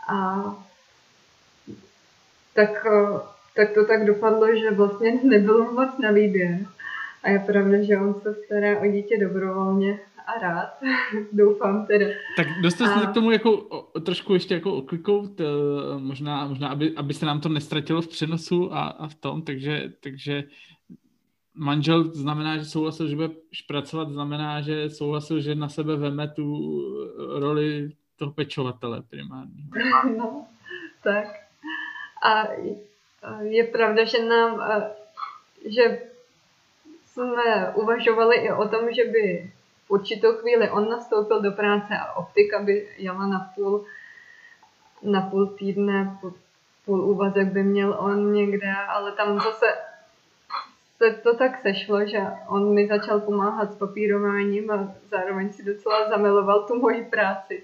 A 0.08 0.44
tak, 2.54 2.86
tak 3.56 3.74
to 3.74 3.84
tak 3.84 4.06
dopadlo, 4.06 4.56
že 4.56 4.70
vlastně 4.70 5.20
nebylo 5.22 5.72
moc 5.72 5.98
na 5.98 6.10
výběr. 6.10 6.58
A 7.22 7.30
je 7.30 7.38
pravda, 7.38 7.82
že 7.82 7.98
on 7.98 8.14
se 8.14 8.34
stará 8.34 8.80
o 8.80 8.86
dítě 8.86 9.18
dobrovolně 9.20 9.98
a 10.26 10.38
rád, 10.38 10.68
doufám 11.32 11.86
teda. 11.86 12.06
Tak 12.36 12.46
dostali 12.62 12.90
jsme 12.92 13.02
a... 13.02 13.10
k 13.10 13.14
tomu 13.14 13.30
jako 13.30 13.52
o, 13.52 14.00
trošku 14.00 14.34
ještě 14.34 14.54
jako 14.54 14.74
oklikou, 14.74 15.28
možná, 15.98 16.46
možná 16.46 16.68
aby, 16.68 16.92
aby 16.96 17.14
se 17.14 17.26
nám 17.26 17.40
to 17.40 17.48
nestratilo 17.48 18.02
v 18.02 18.08
přenosu 18.08 18.74
a, 18.74 18.82
a 18.82 19.08
v 19.08 19.14
tom, 19.14 19.42
takže, 19.42 19.92
takže 20.00 20.44
manžel 21.54 22.04
znamená, 22.14 22.58
že 22.58 22.64
souhlasil, 22.64 23.08
že 23.08 23.16
bude 23.16 23.30
pracovat, 23.68 24.10
znamená, 24.10 24.60
že 24.60 24.90
souhlasil, 24.90 25.40
že 25.40 25.54
na 25.54 25.68
sebe 25.68 25.96
veme 25.96 26.28
tu 26.28 26.44
roli 27.38 27.94
toho 28.16 28.32
pečovatele 28.32 29.02
primární. 29.02 29.70
No, 30.18 30.46
tak. 31.02 31.26
A 32.22 32.48
je 33.40 33.64
pravda, 33.64 34.04
že 34.04 34.24
nám, 34.24 34.60
že 35.64 36.02
jsme 37.06 37.72
uvažovali 37.74 38.36
i 38.36 38.52
o 38.52 38.68
tom, 38.68 38.92
že 38.92 39.04
by 39.04 39.52
v 39.86 39.90
určitou 39.90 40.32
chvíli 40.32 40.70
on 40.70 40.88
nastoupil 40.88 41.40
do 41.40 41.52
práce 41.52 41.94
a 41.96 42.12
optika 42.12 42.62
by 42.62 42.88
jela 42.98 43.26
na 43.26 43.50
půl, 43.54 43.84
na 45.02 45.20
půl 45.20 45.46
týdne, 45.46 46.18
půl 46.84 47.00
úvazek 47.04 47.52
by 47.52 47.62
měl 47.62 47.96
on 47.98 48.32
někde, 48.32 48.72
ale 48.88 49.12
tam 49.12 49.40
zase 49.40 49.66
se 50.96 51.20
to 51.22 51.36
tak 51.36 51.62
sešlo, 51.62 52.06
že 52.06 52.18
on 52.48 52.74
mi 52.74 52.86
začal 52.86 53.20
pomáhat 53.20 53.72
s 53.72 53.76
papírováním 53.76 54.70
a 54.70 54.94
zároveň 55.10 55.52
si 55.52 55.64
docela 55.64 56.08
zamiloval 56.08 56.62
tu 56.62 56.80
moji 56.80 57.04
práci. 57.04 57.62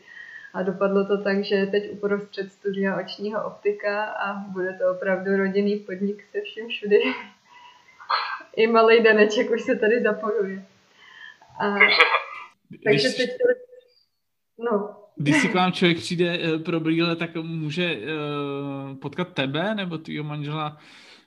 A 0.54 0.62
dopadlo 0.62 1.04
to 1.06 1.22
tak, 1.22 1.44
že 1.44 1.66
teď 1.66 1.90
uprostřed 1.90 2.52
studia 2.52 3.00
očního 3.00 3.44
optika 3.44 4.04
a 4.04 4.34
bude 4.34 4.72
to 4.72 4.90
opravdu 4.96 5.36
rodinný 5.36 5.76
podnik 5.76 6.24
se 6.30 6.40
vším 6.40 6.68
všudy. 6.68 7.00
I 8.56 8.66
malý 8.66 9.02
Daneček 9.02 9.50
už 9.50 9.62
se 9.62 9.76
tady 9.76 10.02
zapojuje. 10.02 10.64
A, 11.60 11.74
takže 12.84 13.08
teď 13.08 13.30
to... 13.30 13.48
No. 14.58 14.96
Když 15.16 15.36
si 15.40 15.48
k 15.48 15.54
vám 15.54 15.72
člověk 15.72 15.98
přijde 15.98 16.38
eh, 16.42 16.58
pro 16.58 16.80
brýle, 16.80 17.16
tak 17.16 17.34
může 17.34 17.96
uh, 17.96 18.96
potkat 18.96 19.28
tebe 19.34 19.74
nebo 19.74 19.98
tvýho 19.98 20.24
manžela 20.24 20.78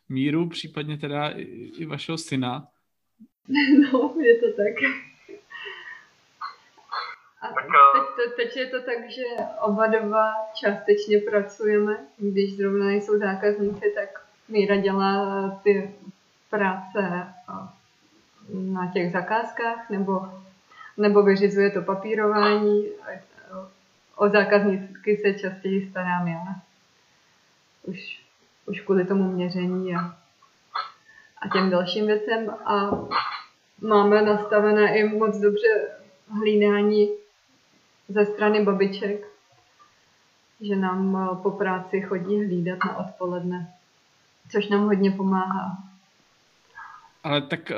míru, 0.09 0.49
případně 0.49 0.97
teda 0.97 1.29
i, 1.29 1.41
i 1.77 1.85
vašeho 1.85 2.17
syna. 2.17 2.67
No, 3.91 4.15
je 4.23 4.39
to 4.39 4.47
tak. 4.53 4.73
A 7.41 7.47
teď, 7.47 8.05
to, 8.15 8.35
teď 8.35 8.57
je 8.57 8.65
to 8.67 8.81
tak, 8.81 9.11
že 9.11 9.23
oba 9.61 9.87
dva 9.87 10.33
částečně 10.55 11.17
pracujeme. 11.17 12.07
Když 12.17 12.55
zrovna 12.55 12.85
nejsou 12.85 13.19
zákazníci, 13.19 13.91
tak 13.95 14.23
Míra 14.47 14.75
dělá 14.75 15.49
ty 15.63 15.95
práce 16.49 17.33
na 18.49 18.91
těch 18.91 19.11
zakázkách 19.11 19.89
nebo, 19.89 20.41
nebo 20.97 21.23
vyřizuje 21.23 21.71
to 21.71 21.81
papírování. 21.81 22.89
O 24.15 24.29
zákazníky 24.29 25.17
se 25.17 25.33
častěji 25.33 25.89
starám 25.89 26.27
já. 26.27 26.61
Už 27.83 28.22
už 28.65 28.81
kvůli 28.81 29.05
tomu 29.05 29.31
měření 29.31 29.95
a, 29.95 29.99
a 31.41 31.49
těm 31.53 31.69
dalším 31.69 32.05
věcem. 32.05 32.49
A 32.49 32.91
máme 33.81 34.21
nastavené 34.21 34.97
i 34.99 35.03
moc 35.03 35.37
dobře 35.37 35.89
hlídání 36.27 37.09
ze 38.09 38.25
strany 38.25 38.65
babiček, 38.65 39.27
že 40.61 40.75
nám 40.75 41.29
po 41.43 41.51
práci 41.51 42.01
chodí 42.01 42.45
hlídat 42.45 42.79
na 42.85 42.97
odpoledne, 42.97 43.73
což 44.51 44.69
nám 44.69 44.85
hodně 44.85 45.11
pomáhá. 45.11 45.77
Ale 47.23 47.41
tak 47.41 47.71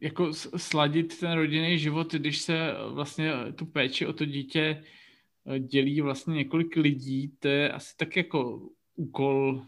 jako 0.00 0.32
sladit 0.56 1.20
ten 1.20 1.32
rodinný 1.32 1.78
život, 1.78 2.12
když 2.12 2.38
se 2.38 2.74
vlastně 2.88 3.32
tu 3.56 3.66
péči 3.66 4.06
o 4.06 4.12
to 4.12 4.24
dítě 4.24 4.84
dělí 5.58 6.00
vlastně 6.00 6.34
několik 6.34 6.76
lidí, 6.76 7.32
to 7.38 7.48
je 7.48 7.72
asi 7.72 7.96
tak 7.96 8.16
jako 8.16 8.60
úkol 8.96 9.62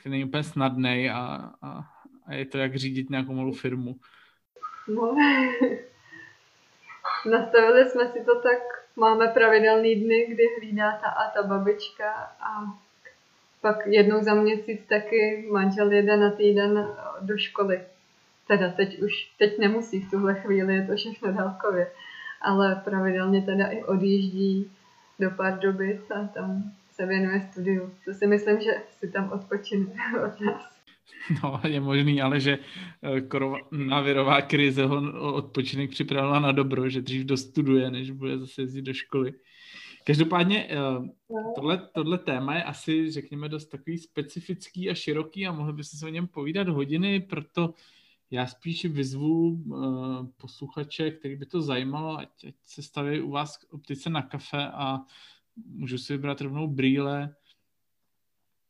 který 0.00 0.10
není 0.10 0.24
úplně 0.24 0.42
snadný 0.42 1.10
a, 1.10 1.50
a, 1.62 1.84
a 2.26 2.34
je 2.34 2.46
to 2.46 2.58
jak 2.58 2.76
řídit 2.76 3.10
nějakou 3.10 3.32
malou 3.32 3.52
firmu. 3.52 3.96
No, 4.88 5.16
nastavili 7.30 7.90
jsme 7.90 8.08
si 8.08 8.24
to 8.24 8.40
tak, 8.40 8.58
máme 8.96 9.28
pravidelný 9.28 9.94
dny, 9.94 10.26
kdy 10.28 10.42
hlídá 10.58 10.92
ta 10.92 11.08
a 11.08 11.30
ta 11.30 11.42
babička 11.42 12.12
a 12.40 12.78
pak 13.60 13.86
jednou 13.86 14.22
za 14.22 14.34
měsíc 14.34 14.80
taky 14.88 15.48
manžel 15.52 15.92
jede 15.92 16.16
na 16.16 16.30
týden 16.30 16.88
do 17.20 17.38
školy. 17.38 17.80
Teda 18.48 18.70
teď 18.70 19.02
už, 19.02 19.12
teď 19.38 19.58
nemusí 19.58 20.00
v 20.00 20.10
tuhle 20.10 20.34
chvíli, 20.34 20.74
je 20.74 20.86
to 20.86 20.96
všechno 20.96 21.32
dálkově, 21.32 21.90
ale 22.40 22.82
pravidelně 22.84 23.42
teda 23.42 23.66
i 23.66 23.84
odjíždí 23.84 24.70
do 25.18 25.30
Pardubic 25.30 26.10
a 26.10 26.26
tam 26.34 26.62
se 26.96 27.06
věnuje 27.06 27.48
studiu. 27.52 27.92
To 28.04 28.14
si 28.14 28.26
myslím, 28.26 28.60
že 28.60 28.70
si 28.98 29.10
tam 29.10 29.32
odpočine 29.32 29.86
od 30.26 30.40
nás. 30.40 30.76
No, 31.42 31.60
je 31.68 31.80
možný, 31.80 32.22
ale 32.22 32.40
že 32.40 32.58
eh, 33.02 33.20
koronavirová 33.20 34.42
krize 34.42 34.86
ho 34.86 35.32
odpočinek 35.34 35.90
připravila 35.90 36.40
na 36.40 36.52
dobro, 36.52 36.88
že 36.88 37.02
dřív 37.02 37.24
dostuduje, 37.24 37.90
než 37.90 38.10
bude 38.10 38.38
zase 38.38 38.62
jezdit 38.62 38.82
do 38.82 38.94
školy. 38.94 39.32
Každopádně 40.04 40.68
eh, 40.70 40.76
tohle, 41.54 41.88
tohle 41.94 42.18
téma 42.18 42.54
je 42.54 42.62
asi, 42.62 43.10
řekněme, 43.10 43.48
dost 43.48 43.66
takový 43.66 43.98
specifický 43.98 44.90
a 44.90 44.94
široký 44.94 45.46
a 45.46 45.52
mohli 45.52 45.72
byste 45.72 45.96
se 45.96 46.06
o 46.06 46.08
něm 46.08 46.26
povídat 46.26 46.68
hodiny, 46.68 47.20
proto 47.20 47.74
já 48.30 48.46
spíš 48.46 48.84
vyzvu 48.84 49.48
uh, 49.48 50.26
posluchače, 50.36 51.10
který 51.10 51.36
by 51.36 51.46
to 51.46 51.62
zajímalo, 51.62 52.18
ať, 52.18 52.44
ať 52.48 52.54
se 52.64 52.82
staví 52.82 53.20
u 53.20 53.30
vás 53.30 53.56
k 53.56 53.74
optice 53.74 54.10
na 54.10 54.22
kafe 54.22 54.68
a 54.72 54.98
můžu 55.56 55.98
si 55.98 56.12
vybrat 56.12 56.40
rovnou 56.40 56.68
brýle. 56.68 57.34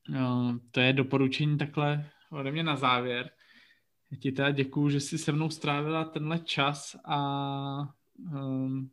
Uh, 0.08 0.56
to 0.70 0.80
je 0.80 0.92
doporučení 0.92 1.58
takhle 1.58 2.10
ode 2.30 2.52
mě 2.52 2.62
na 2.62 2.76
závěr. 2.76 3.30
Já 4.10 4.16
ti 4.16 4.32
teda 4.32 4.50
děkuju, 4.50 4.90
že 4.90 5.00
jsi 5.00 5.18
se 5.18 5.32
mnou 5.32 5.50
strávila 5.50 6.04
tenhle 6.04 6.38
čas 6.38 6.96
a 7.04 7.18
um, 8.32 8.90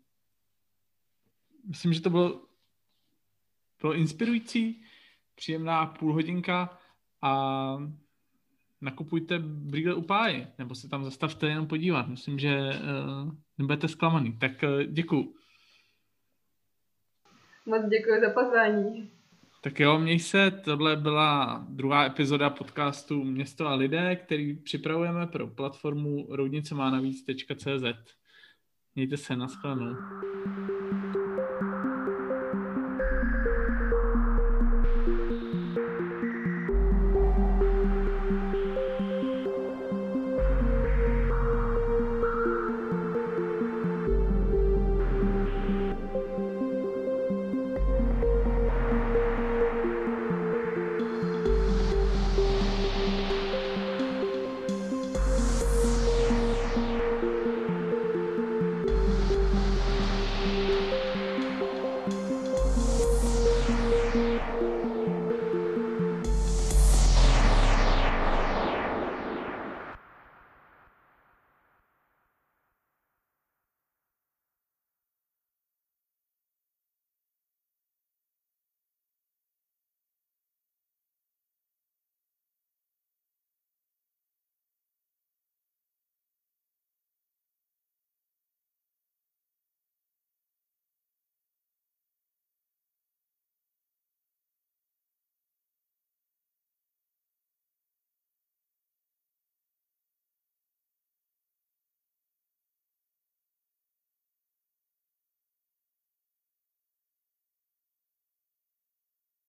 myslím, 1.68 1.94
že 1.94 2.02
to 2.02 2.10
bylo, 2.10 2.46
bylo 3.82 3.94
inspirující, 3.94 4.84
příjemná 5.36 5.86
půlhodinka 5.86 6.78
a 7.22 7.78
nakupujte 8.82 9.40
brýle 9.40 9.94
u 9.94 10.02
páji, 10.02 10.48
nebo 10.58 10.76
se 10.76 10.90
tam 10.90 11.04
zastavte 11.04 11.48
jenom 11.48 11.68
podívat. 11.68 12.08
Myslím, 12.08 12.40
že 12.40 12.70
uh, 12.70 13.34
nebudete 13.58 13.88
zklamaný. 13.88 14.38
Tak 14.38 14.52
uh, 14.64 14.84
děkuju. 14.84 15.34
Moc 17.66 17.86
děkuji 17.90 18.22
za 18.22 18.30
pozvání. 18.30 19.12
Tak 19.62 19.80
jo, 19.80 20.00
měj 20.00 20.20
se, 20.20 20.52
tohle 20.52 20.96
byla 20.96 21.66
druhá 21.70 22.06
epizoda 22.06 22.50
podcastu 22.50 23.24
Město 23.24 23.68
a 23.68 23.76
lidé, 23.76 24.16
který 24.16 24.56
připravujeme 24.56 25.28
pro 25.28 25.48
platformu 25.48 26.28
roudnicemánavíc.cz. 26.30 28.16
Mějte 28.96 29.18
se, 29.18 29.36
nashledanou. 29.36 29.96